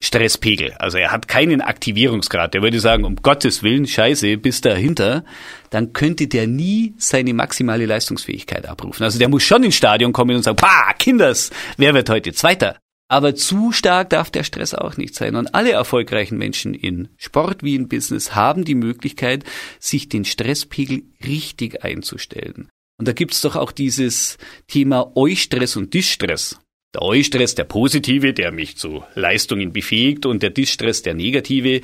Stresspegel. 0.03 0.72
Also 0.79 0.98
er 0.98 1.12
hat 1.12 1.29
keinen 1.29 1.62
Aktivierungsgrad. 1.62 2.53
Der 2.55 2.62
würde 2.62 2.79
sagen, 2.79 3.05
um 3.05 3.16
Gottes 3.16 3.62
Willen, 3.62 3.87
scheiße, 3.87 4.37
bis 4.37 4.61
dahinter. 4.61 5.24
Dann 5.70 5.92
könnte 5.92 6.26
der 6.26 6.46
nie 6.46 6.94
seine 6.98 7.35
maximale 7.35 7.87
Leistungsfähigkeit 7.87 8.66
abrufen. 8.66 9.03
Also 9.03 9.18
der 9.18 9.29
muss 9.29 9.42
schon 9.42 9.64
ins 9.64 9.76
Stadion 9.76 10.12
kommen 10.12 10.37
und 10.37 10.42
sagen, 10.42 10.57
pah, 10.57 10.92
Kinders, 10.98 11.50
wer 11.79 11.94
wird 11.94 12.11
heute 12.11 12.33
Zweiter? 12.33 12.79
Aber 13.09 13.35
zu 13.35 13.72
stark 13.72 14.11
darf 14.11 14.31
der 14.31 14.44
Stress 14.44 14.74
auch 14.74 14.96
nicht 14.96 15.14
sein. 15.14 15.37
Und 15.37 15.55
alle 15.55 15.72
erfolgreichen 15.72 16.38
Menschen 16.38 16.74
in 16.74 17.09
Sport 17.16 17.62
wie 17.62 17.74
in 17.74 17.88
Business 17.88 18.35
haben 18.35 18.64
die 18.64 18.74
Möglichkeit, 18.74 19.44
sich 19.79 20.09
den 20.09 20.24
Stresspegel 20.24 21.03
richtig 21.26 21.83
einzustellen. 21.83 22.68
Und 23.00 23.08
da 23.08 23.12
gibt's 23.12 23.40
doch 23.40 23.56
auch 23.56 23.72
dieses 23.72 24.36
Thema 24.68 25.16
Eustress 25.16 25.74
und 25.74 25.94
Distress. 25.94 26.60
Der 26.94 27.00
Eustress, 27.00 27.54
der 27.54 27.64
positive, 27.64 28.34
der 28.34 28.52
mich 28.52 28.76
zu 28.76 29.02
Leistungen 29.14 29.72
befähigt 29.72 30.26
und 30.26 30.42
der 30.42 30.50
Distress, 30.50 31.00
der 31.00 31.14
negative. 31.14 31.80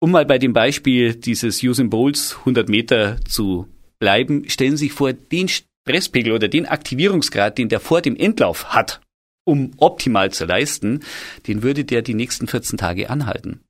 Um 0.00 0.10
mal 0.10 0.26
bei 0.26 0.38
dem 0.38 0.52
Beispiel 0.52 1.14
dieses 1.14 1.62
Usain 1.62 1.88
Bowls 1.88 2.34
100 2.40 2.68
Meter 2.68 3.20
zu 3.28 3.68
bleiben, 4.00 4.48
stellen 4.48 4.76
Sie 4.76 4.86
sich 4.86 4.92
vor, 4.92 5.12
den 5.12 5.46
Stresspegel 5.46 6.32
oder 6.32 6.48
den 6.48 6.66
Aktivierungsgrad, 6.66 7.56
den 7.56 7.68
der 7.68 7.78
vor 7.78 8.02
dem 8.02 8.16
Endlauf 8.16 8.70
hat, 8.70 9.00
um 9.44 9.70
optimal 9.76 10.32
zu 10.32 10.46
leisten, 10.46 11.04
den 11.46 11.62
würde 11.62 11.84
der 11.84 12.02
die 12.02 12.14
nächsten 12.14 12.48
14 12.48 12.76
Tage 12.76 13.08
anhalten. 13.08 13.60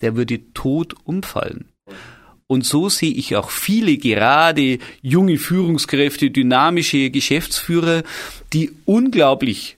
Der 0.00 0.16
würde 0.16 0.52
tot 0.52 0.96
umfallen. 1.04 1.69
Und 2.50 2.66
so 2.66 2.88
sehe 2.88 3.12
ich 3.12 3.36
auch 3.36 3.48
viele 3.48 3.96
gerade 3.96 4.80
junge 5.02 5.38
Führungskräfte, 5.38 6.32
dynamische 6.32 7.10
Geschäftsführer, 7.10 8.02
die 8.52 8.72
unglaublich 8.86 9.76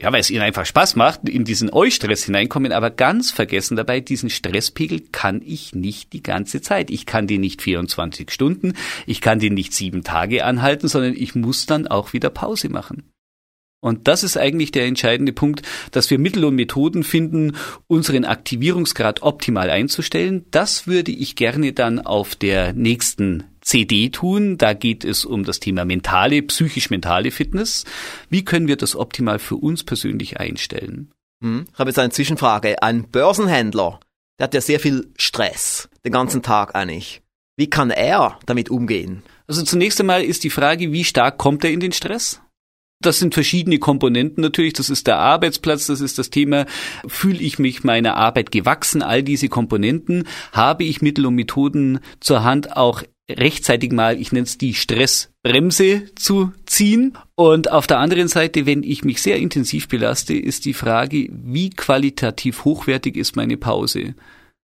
ja, 0.00 0.12
weil 0.12 0.20
es 0.20 0.30
ihnen 0.30 0.42
einfach 0.42 0.64
Spaß 0.64 0.94
macht, 0.94 1.28
in 1.28 1.44
diesen 1.44 1.72
Eustress 1.72 2.24
hineinkommen, 2.24 2.70
aber 2.70 2.90
ganz 2.90 3.32
vergessen 3.32 3.76
dabei, 3.76 4.00
diesen 4.00 4.30
Stresspegel 4.30 5.00
kann 5.10 5.42
ich 5.44 5.74
nicht 5.74 6.12
die 6.12 6.22
ganze 6.22 6.60
Zeit. 6.60 6.90
Ich 6.90 7.04
kann 7.04 7.26
den 7.26 7.40
nicht 7.40 7.62
24 7.62 8.30
Stunden, 8.30 8.74
ich 9.06 9.20
kann 9.20 9.40
den 9.40 9.54
nicht 9.54 9.72
sieben 9.72 10.04
Tage 10.04 10.44
anhalten, 10.44 10.86
sondern 10.86 11.14
ich 11.14 11.34
muss 11.34 11.66
dann 11.66 11.88
auch 11.88 12.12
wieder 12.12 12.30
Pause 12.30 12.68
machen. 12.68 13.10
Und 13.80 14.08
das 14.08 14.24
ist 14.24 14.36
eigentlich 14.36 14.72
der 14.72 14.86
entscheidende 14.86 15.32
Punkt, 15.32 15.62
dass 15.92 16.10
wir 16.10 16.18
Mittel 16.18 16.44
und 16.44 16.56
Methoden 16.56 17.04
finden, 17.04 17.56
unseren 17.86 18.24
Aktivierungsgrad 18.24 19.22
optimal 19.22 19.70
einzustellen. 19.70 20.46
Das 20.50 20.86
würde 20.88 21.12
ich 21.12 21.36
gerne 21.36 21.72
dann 21.72 22.00
auf 22.00 22.34
der 22.34 22.72
nächsten 22.72 23.44
CD 23.60 24.08
tun. 24.10 24.58
Da 24.58 24.72
geht 24.72 25.04
es 25.04 25.24
um 25.24 25.44
das 25.44 25.60
Thema 25.60 25.84
mentale, 25.84 26.42
psychisch-mentale 26.42 27.30
Fitness. 27.30 27.84
Wie 28.28 28.44
können 28.44 28.66
wir 28.66 28.76
das 28.76 28.96
optimal 28.96 29.38
für 29.38 29.56
uns 29.56 29.84
persönlich 29.84 30.40
einstellen? 30.40 31.12
Hm. 31.40 31.66
Ich 31.72 31.78
habe 31.78 31.90
jetzt 31.90 31.98
eine 32.00 32.10
Zwischenfrage. 32.10 32.82
Ein 32.82 33.08
Börsenhändler, 33.08 34.00
der 34.38 34.44
hat 34.44 34.54
ja 34.54 34.60
sehr 34.60 34.80
viel 34.80 35.12
Stress, 35.16 35.88
den 36.04 36.12
ganzen 36.12 36.42
Tag 36.42 36.74
eigentlich. 36.74 37.22
Wie 37.56 37.70
kann 37.70 37.90
er 37.90 38.38
damit 38.46 38.70
umgehen? 38.70 39.22
Also 39.46 39.62
zunächst 39.62 40.00
einmal 40.00 40.22
ist 40.22 40.42
die 40.44 40.50
Frage, 40.50 40.92
wie 40.92 41.04
stark 41.04 41.38
kommt 41.38 41.62
er 41.64 41.70
in 41.70 41.80
den 41.80 41.92
Stress? 41.92 42.40
Das 43.00 43.20
sind 43.20 43.34
verschiedene 43.34 43.78
Komponenten 43.78 44.42
natürlich. 44.42 44.72
Das 44.72 44.90
ist 44.90 45.06
der 45.06 45.18
Arbeitsplatz, 45.18 45.86
das 45.86 46.00
ist 46.00 46.18
das 46.18 46.30
Thema, 46.30 46.66
fühle 47.06 47.38
ich 47.38 47.58
mich 47.58 47.84
meiner 47.84 48.16
Arbeit 48.16 48.50
gewachsen? 48.50 49.02
All 49.02 49.22
diese 49.22 49.48
Komponenten. 49.48 50.24
Habe 50.52 50.84
ich 50.84 51.00
Mittel 51.00 51.26
und 51.26 51.36
Methoden 51.36 52.00
zur 52.18 52.42
Hand, 52.42 52.76
auch 52.76 53.02
rechtzeitig 53.30 53.92
mal, 53.92 54.20
ich 54.20 54.32
nenne 54.32 54.44
es 54.44 54.58
die 54.58 54.74
Stressbremse 54.74 56.14
zu 56.16 56.52
ziehen. 56.66 57.16
Und 57.36 57.70
auf 57.70 57.86
der 57.86 57.98
anderen 57.98 58.28
Seite, 58.28 58.66
wenn 58.66 58.82
ich 58.82 59.04
mich 59.04 59.22
sehr 59.22 59.36
intensiv 59.36 59.86
belaste, 59.88 60.34
ist 60.34 60.64
die 60.64 60.74
Frage, 60.74 61.28
wie 61.30 61.70
qualitativ 61.70 62.64
hochwertig 62.64 63.16
ist 63.16 63.36
meine 63.36 63.56
Pause? 63.56 64.14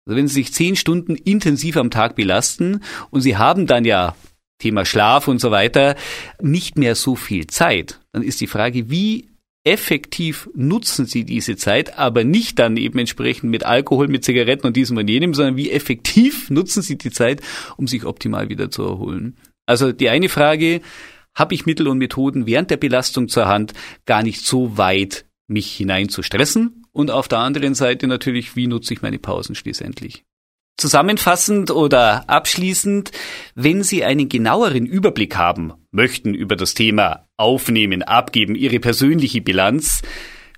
Also 0.05 0.17
wenn 0.17 0.27
Sie 0.27 0.35
sich 0.35 0.53
zehn 0.53 0.75
Stunden 0.75 1.15
intensiv 1.15 1.77
am 1.77 1.89
Tag 1.89 2.15
belasten 2.15 2.81
und 3.09 3.21
Sie 3.21 3.37
haben 3.37 3.67
dann 3.67 3.85
ja 3.85 4.15
Thema 4.63 4.85
Schlaf 4.85 5.27
und 5.27 5.39
so 5.39 5.51
weiter, 5.51 5.95
nicht 6.41 6.77
mehr 6.77 6.95
so 6.95 7.15
viel 7.15 7.47
Zeit, 7.47 7.99
dann 8.13 8.23
ist 8.23 8.39
die 8.39 8.47
Frage, 8.47 8.89
wie 8.89 9.29
effektiv 9.65 10.49
nutzen 10.55 11.05
Sie 11.05 11.25
diese 11.25 11.55
Zeit, 11.55 11.97
aber 11.97 12.23
nicht 12.23 12.59
dann 12.59 12.77
eben 12.77 12.99
entsprechend 12.99 13.49
mit 13.49 13.65
Alkohol, 13.65 14.07
mit 14.07 14.23
Zigaretten 14.23 14.67
und 14.67 14.75
diesem 14.75 14.97
und 14.97 15.09
jenem, 15.09 15.33
sondern 15.33 15.57
wie 15.57 15.71
effektiv 15.71 16.49
nutzen 16.49 16.81
Sie 16.81 16.97
die 16.97 17.11
Zeit, 17.11 17.41
um 17.77 17.87
sich 17.87 18.05
optimal 18.05 18.49
wieder 18.49 18.71
zu 18.71 18.83
erholen. 18.83 19.37
Also 19.65 19.91
die 19.91 20.09
eine 20.09 20.29
Frage, 20.29 20.81
habe 21.35 21.55
ich 21.55 21.65
Mittel 21.65 21.87
und 21.87 21.97
Methoden 21.97 22.45
während 22.45 22.69
der 22.71 22.77
Belastung 22.77 23.27
zur 23.27 23.47
Hand, 23.47 23.73
gar 24.05 24.23
nicht 24.23 24.45
so 24.45 24.77
weit 24.77 25.25
mich 25.47 25.71
hinein 25.73 26.09
zu 26.09 26.23
stressen? 26.23 26.85
Und 26.91 27.09
auf 27.09 27.27
der 27.27 27.39
anderen 27.39 27.73
Seite 27.73 28.07
natürlich, 28.07 28.55
wie 28.55 28.67
nutze 28.67 28.93
ich 28.93 29.01
meine 29.01 29.17
Pausen 29.17 29.55
schließlich? 29.55 30.23
Zusammenfassend 30.77 31.71
oder 31.71 32.29
abschließend, 32.29 33.11
wenn 33.55 33.83
Sie 33.83 34.03
einen 34.03 34.27
genaueren 34.27 34.85
Überblick 34.85 35.35
haben 35.35 35.73
möchten 35.91 36.33
über 36.33 36.55
das 36.55 36.73
Thema 36.73 37.27
Aufnehmen, 37.37 38.01
Abgeben, 38.01 38.55
Ihre 38.55 38.79
persönliche 38.79 39.41
Bilanz, 39.41 40.01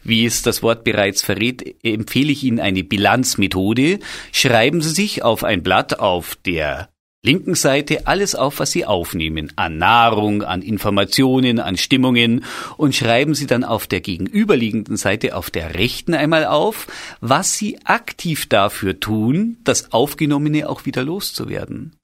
wie 0.04 0.26
es 0.26 0.42
das 0.42 0.64
Wort 0.64 0.84
bereits 0.84 1.22
verrät, 1.22 1.84
empfehle 1.84 2.32
ich 2.32 2.44
Ihnen 2.44 2.60
eine 2.60 2.84
Bilanzmethode. 2.84 4.00
Schreiben 4.32 4.82
Sie 4.82 4.92
sich 4.92 5.24
auf 5.24 5.44
ein 5.44 5.64
Blatt 5.64 6.00
auf 6.00 6.36
der 6.46 6.90
linken 7.26 7.56
Seite 7.56 8.08
alles 8.08 8.36
auf, 8.36 8.60
was 8.60 8.72
Sie 8.72 8.86
aufnehmen, 8.86 9.52
an 9.56 9.78
Nahrung, 9.78 10.44
an 10.44 10.62
Informationen, 10.62 11.60
an 11.60 11.76
Stimmungen 11.76 12.46
und 12.78 12.96
schreiben 12.96 13.34
Sie 13.34 13.48
dann 13.48 13.64
auf 13.64 13.88
der 13.88 14.00
gegenüberliegenden 14.00 14.96
Seite 14.96 15.36
auf 15.36 15.50
der 15.50 15.76
rechten 15.76 16.14
einmal 16.14 16.46
auf, 16.46 16.88
was 17.20 17.58
Sie 17.58 17.80
aktiv 17.84 18.48
dafür 18.48 19.00
tun, 19.00 19.58
das 19.64 19.92
Aufgenommene 19.92 20.70
auch 20.70 20.86
wieder 20.86 21.04
loszuwerden. 21.04 21.96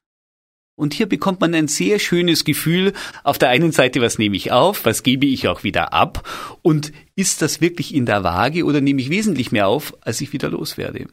Und 0.76 0.96
hier 0.96 1.06
bekommt 1.06 1.42
man 1.42 1.54
ein 1.54 1.68
sehr 1.68 2.00
schönes 2.00 2.44
Gefühl. 2.44 2.94
Auf 3.24 3.38
der 3.38 3.50
einen 3.50 3.72
Seite, 3.72 4.02
was 4.02 4.18
nehme 4.18 4.36
ich 4.36 4.52
auf, 4.52 4.84
was 4.84 5.04
gebe 5.04 5.28
ich 5.28 5.48
auch 5.48 5.64
wieder 5.64 5.94
ab 5.94 6.28
und 6.64 6.92
ist 7.16 7.44
das 7.44 7.62
wirklich 7.62 7.94
in 7.94 8.08
der 8.08 8.24
Waage 8.24 8.66
oder 8.66 8.82
nehme 8.82 9.00
ich 9.00 9.12
wesentlich 9.12 9.52
mehr 9.52 9.68
auf, 9.68 9.96
als 10.02 10.22
ich 10.22 10.34
wieder 10.34 10.50
loswerde? 10.50 11.06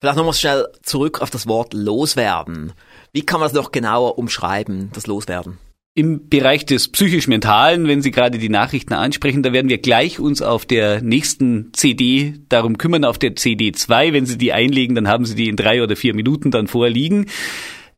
Vielleicht 0.00 0.16
nochmal 0.16 0.34
schnell 0.34 0.66
zurück 0.82 1.22
auf 1.22 1.30
das 1.30 1.46
Wort 1.46 1.72
loswerden. 1.72 2.72
Wie 3.16 3.22
kann 3.22 3.40
man 3.40 3.48
das 3.48 3.54
noch 3.54 3.72
genauer 3.72 4.18
umschreiben, 4.18 4.90
das 4.92 5.06
Loswerden? 5.06 5.56
Im 5.94 6.28
Bereich 6.28 6.66
des 6.66 6.88
psychisch-mentalen, 6.88 7.88
wenn 7.88 8.02
Sie 8.02 8.10
gerade 8.10 8.36
die 8.36 8.50
Nachrichten 8.50 8.92
ansprechen, 8.92 9.42
da 9.42 9.54
werden 9.54 9.70
wir 9.70 9.78
gleich 9.78 10.20
uns 10.20 10.42
auf 10.42 10.66
der 10.66 11.00
nächsten 11.00 11.72
CD 11.72 12.34
darum 12.50 12.76
kümmern, 12.76 13.06
auf 13.06 13.18
der 13.18 13.34
CD 13.34 13.72
2. 13.72 14.12
Wenn 14.12 14.26
Sie 14.26 14.36
die 14.36 14.52
einlegen, 14.52 14.94
dann 14.94 15.08
haben 15.08 15.24
Sie 15.24 15.34
die 15.34 15.48
in 15.48 15.56
drei 15.56 15.82
oder 15.82 15.96
vier 15.96 16.14
Minuten 16.14 16.50
dann 16.50 16.66
vorliegen. 16.66 17.24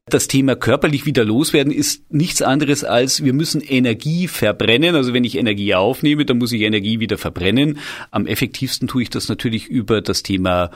Das 0.07 0.29
Thema 0.29 0.57
körperlich 0.57 1.05
wieder 1.05 1.25
loswerden 1.25 1.73
ist 1.73 2.11
nichts 2.13 2.41
anderes 2.41 2.83
als, 2.83 3.25
wir 3.25 3.35
müssen 3.35 3.61
Energie 3.61 4.29
verbrennen. 4.29 4.95
Also 4.95 5.13
wenn 5.13 5.25
ich 5.25 5.37
Energie 5.37 5.75
aufnehme, 5.75 6.25
dann 6.25 6.39
muss 6.39 6.53
ich 6.53 6.63
Energie 6.63 7.01
wieder 7.01 7.19
verbrennen. 7.19 7.79
Am 8.11 8.27
effektivsten 8.27 8.89
tue 8.89 9.03
ich 9.03 9.11
das 9.11 9.29
natürlich 9.29 9.67
über 9.67 10.01
das 10.01 10.23
Thema 10.23 10.71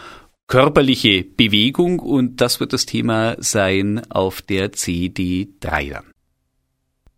körperliche 0.47 1.25
Bewegung 1.25 1.99
und 1.99 2.41
das 2.41 2.61
wird 2.61 2.73
das 2.73 2.87
Thema 2.87 3.37
sein 3.39 4.03
auf 4.11 4.43
der 4.43 4.73
CD3 4.73 5.91
dann. 5.91 6.11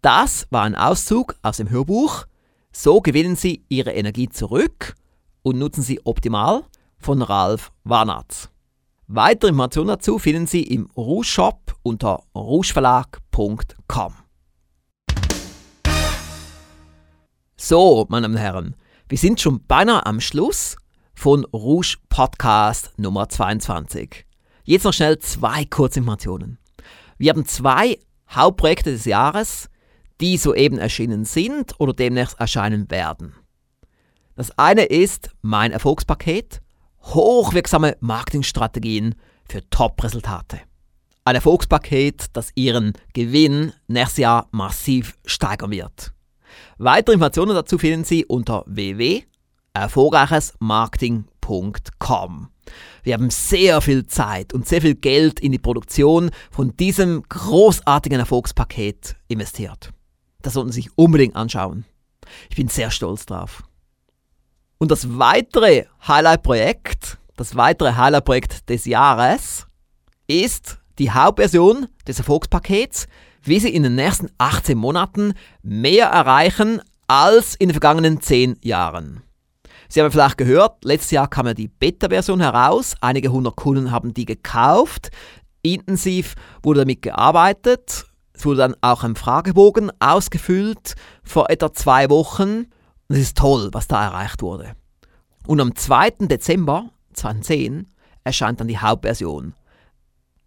Das 0.02 0.46
war 0.50 0.62
ein 0.62 0.74
Auszug 0.74 1.36
aus 1.42 1.56
dem 1.56 1.70
Hörbuch 1.70 2.26
So 2.72 3.00
gewinnen 3.00 3.36
Sie 3.36 3.64
Ihre 3.68 3.92
Energie 3.92 4.28
zurück 4.28 4.94
und 5.42 5.58
nutzen 5.58 5.82
sie 5.82 6.00
optimal 6.04 6.64
von 6.98 7.22
Ralf 7.22 7.70
Warnatz. 7.84 8.50
Weitere 9.06 9.50
Informationen 9.50 9.88
dazu 9.88 10.18
finden 10.18 10.46
Sie 10.46 10.62
im 10.62 10.90
Rouge 10.96 11.26
Shop 11.26 11.76
unter 11.82 12.22
rougeverlag.com. 12.34 14.14
So, 17.56 18.06
meine 18.08 18.22
Damen 18.22 18.34
und 18.34 18.40
Herren, 18.40 18.76
wir 19.08 19.18
sind 19.18 19.40
schon 19.40 19.64
beinahe 19.66 20.04
am 20.06 20.20
Schluss 20.20 20.76
von 21.24 21.46
Rouge 21.54 21.96
Podcast 22.10 22.92
Nummer 22.98 23.30
22. 23.30 24.26
Jetzt 24.64 24.84
noch 24.84 24.92
schnell 24.92 25.18
zwei 25.20 25.64
Kurzinformationen. 25.64 26.58
Wir 27.16 27.30
haben 27.30 27.46
zwei 27.46 27.98
Hauptprojekte 28.30 28.92
des 28.92 29.06
Jahres, 29.06 29.70
die 30.20 30.36
soeben 30.36 30.76
erschienen 30.76 31.24
sind 31.24 31.80
oder 31.80 31.94
demnächst 31.94 32.38
erscheinen 32.38 32.90
werden. 32.90 33.32
Das 34.36 34.58
eine 34.58 34.84
ist 34.84 35.30
mein 35.40 35.72
Erfolgspaket, 35.72 36.60
hochwirksame 37.04 37.96
Marketingstrategien 38.00 39.14
für 39.48 39.66
Top-Resultate. 39.70 40.60
Ein 41.24 41.36
Erfolgspaket, 41.36 42.26
das 42.34 42.50
Ihren 42.54 42.92
Gewinn 43.14 43.72
nächstes 43.86 44.18
Jahr 44.18 44.48
massiv 44.50 45.16
steigern 45.24 45.70
wird. 45.70 46.12
Weitere 46.76 47.14
Informationen 47.14 47.54
dazu 47.54 47.78
finden 47.78 48.04
Sie 48.04 48.26
unter 48.26 48.62
www 48.66 49.24
erfolgreichesmarketing.com. 49.74 52.48
Wir 53.02 53.14
haben 53.14 53.30
sehr 53.30 53.80
viel 53.80 54.06
Zeit 54.06 54.54
und 54.54 54.66
sehr 54.66 54.80
viel 54.80 54.94
Geld 54.94 55.40
in 55.40 55.52
die 55.52 55.58
Produktion 55.58 56.30
von 56.50 56.74
diesem 56.76 57.22
großartigen 57.28 58.18
Erfolgspaket 58.18 59.16
investiert. 59.28 59.90
Das 60.40 60.54
sollten 60.54 60.72
Sie 60.72 60.80
sich 60.82 60.90
unbedingt 60.96 61.36
anschauen. 61.36 61.84
Ich 62.48 62.56
bin 62.56 62.68
sehr 62.68 62.90
stolz 62.90 63.26
drauf. 63.26 63.62
Und 64.78 64.90
das 64.90 65.18
weitere 65.18 65.84
Highlight-Projekt, 66.06 67.18
das 67.36 67.56
weitere 67.56 67.94
Highlight-Projekt 67.94 68.70
des 68.70 68.86
Jahres 68.86 69.66
ist 70.26 70.78
die 70.98 71.10
Hauptversion 71.10 71.88
des 72.06 72.18
Erfolgspakets, 72.18 73.06
wie 73.42 73.60
Sie 73.60 73.74
in 73.74 73.82
den 73.82 73.94
nächsten 73.94 74.30
18 74.38 74.78
Monaten 74.78 75.34
mehr 75.62 76.06
erreichen 76.06 76.80
als 77.06 77.54
in 77.54 77.68
den 77.68 77.74
vergangenen 77.74 78.20
10 78.20 78.58
Jahren. 78.62 79.22
Sie 79.88 80.00
haben 80.00 80.10
vielleicht 80.10 80.38
gehört, 80.38 80.84
letztes 80.84 81.10
Jahr 81.10 81.28
kam 81.28 81.46
ja 81.46 81.54
die 81.54 81.68
Beta-Version 81.68 82.40
heraus. 82.40 82.94
Einige 83.00 83.30
hundert 83.30 83.56
Kunden 83.56 83.90
haben 83.90 84.14
die 84.14 84.24
gekauft. 84.24 85.10
Intensiv 85.62 86.34
wurde 86.62 86.80
damit 86.80 87.02
gearbeitet. 87.02 88.06
Es 88.32 88.44
wurde 88.44 88.58
dann 88.58 88.76
auch 88.80 89.04
ein 89.04 89.16
Fragebogen 89.16 89.92
ausgefüllt 90.00 90.94
vor 91.22 91.50
etwa 91.50 91.72
zwei 91.72 92.10
Wochen. 92.10 92.66
Und 93.08 93.16
es 93.16 93.18
ist 93.18 93.36
toll, 93.36 93.68
was 93.72 93.86
da 93.86 94.04
erreicht 94.04 94.42
wurde. 94.42 94.74
Und 95.46 95.60
am 95.60 95.74
2. 95.74 96.10
Dezember 96.20 96.90
2010 97.12 97.86
erscheint 98.24 98.60
dann 98.60 98.68
die 98.68 98.78
Hauptversion 98.78 99.52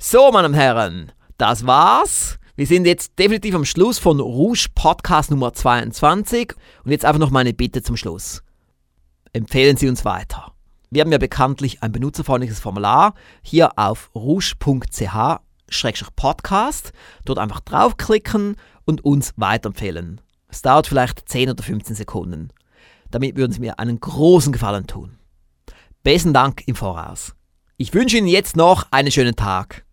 So, 0.00 0.30
meine 0.30 0.54
Herren, 0.54 1.10
das 1.38 1.66
war's. 1.66 2.38
Wir 2.54 2.68
sind 2.68 2.86
jetzt 2.86 3.18
definitiv 3.18 3.56
am 3.56 3.64
Schluss 3.64 3.98
von 3.98 4.20
Rouge 4.20 4.68
Podcast 4.72 5.32
Nummer 5.32 5.52
22 5.52 6.54
und 6.84 6.92
jetzt 6.92 7.04
einfach 7.04 7.18
noch 7.18 7.30
meine 7.30 7.52
Bitte 7.52 7.82
zum 7.82 7.96
Schluss. 7.96 8.44
Empfehlen 9.32 9.76
Sie 9.76 9.88
uns 9.88 10.04
weiter. 10.04 10.52
Wir 10.90 11.02
haben 11.02 11.10
ja 11.10 11.18
bekanntlich 11.18 11.82
ein 11.82 11.90
benutzerfreundliches 11.90 12.60
Formular 12.60 13.14
hier 13.42 13.76
auf 13.76 14.12
rouge.ch-podcast. 14.14 16.92
Dort 17.24 17.38
einfach 17.40 17.58
draufklicken 17.58 18.54
und 18.84 19.04
uns 19.04 19.32
weiterempfehlen. 19.34 20.20
Es 20.46 20.62
dauert 20.62 20.86
vielleicht 20.86 21.28
10 21.28 21.50
oder 21.50 21.64
15 21.64 21.96
Sekunden. 21.96 22.50
Damit 23.10 23.36
würden 23.36 23.50
Sie 23.50 23.58
mir 23.58 23.80
einen 23.80 23.98
großen 23.98 24.52
Gefallen 24.52 24.86
tun. 24.86 25.18
Besten 26.04 26.32
Dank 26.32 26.62
im 26.68 26.76
Voraus. 26.76 27.34
Ich 27.78 27.94
wünsche 27.94 28.16
Ihnen 28.16 28.28
jetzt 28.28 28.54
noch 28.54 28.86
einen 28.92 29.10
schönen 29.10 29.34
Tag. 29.34 29.87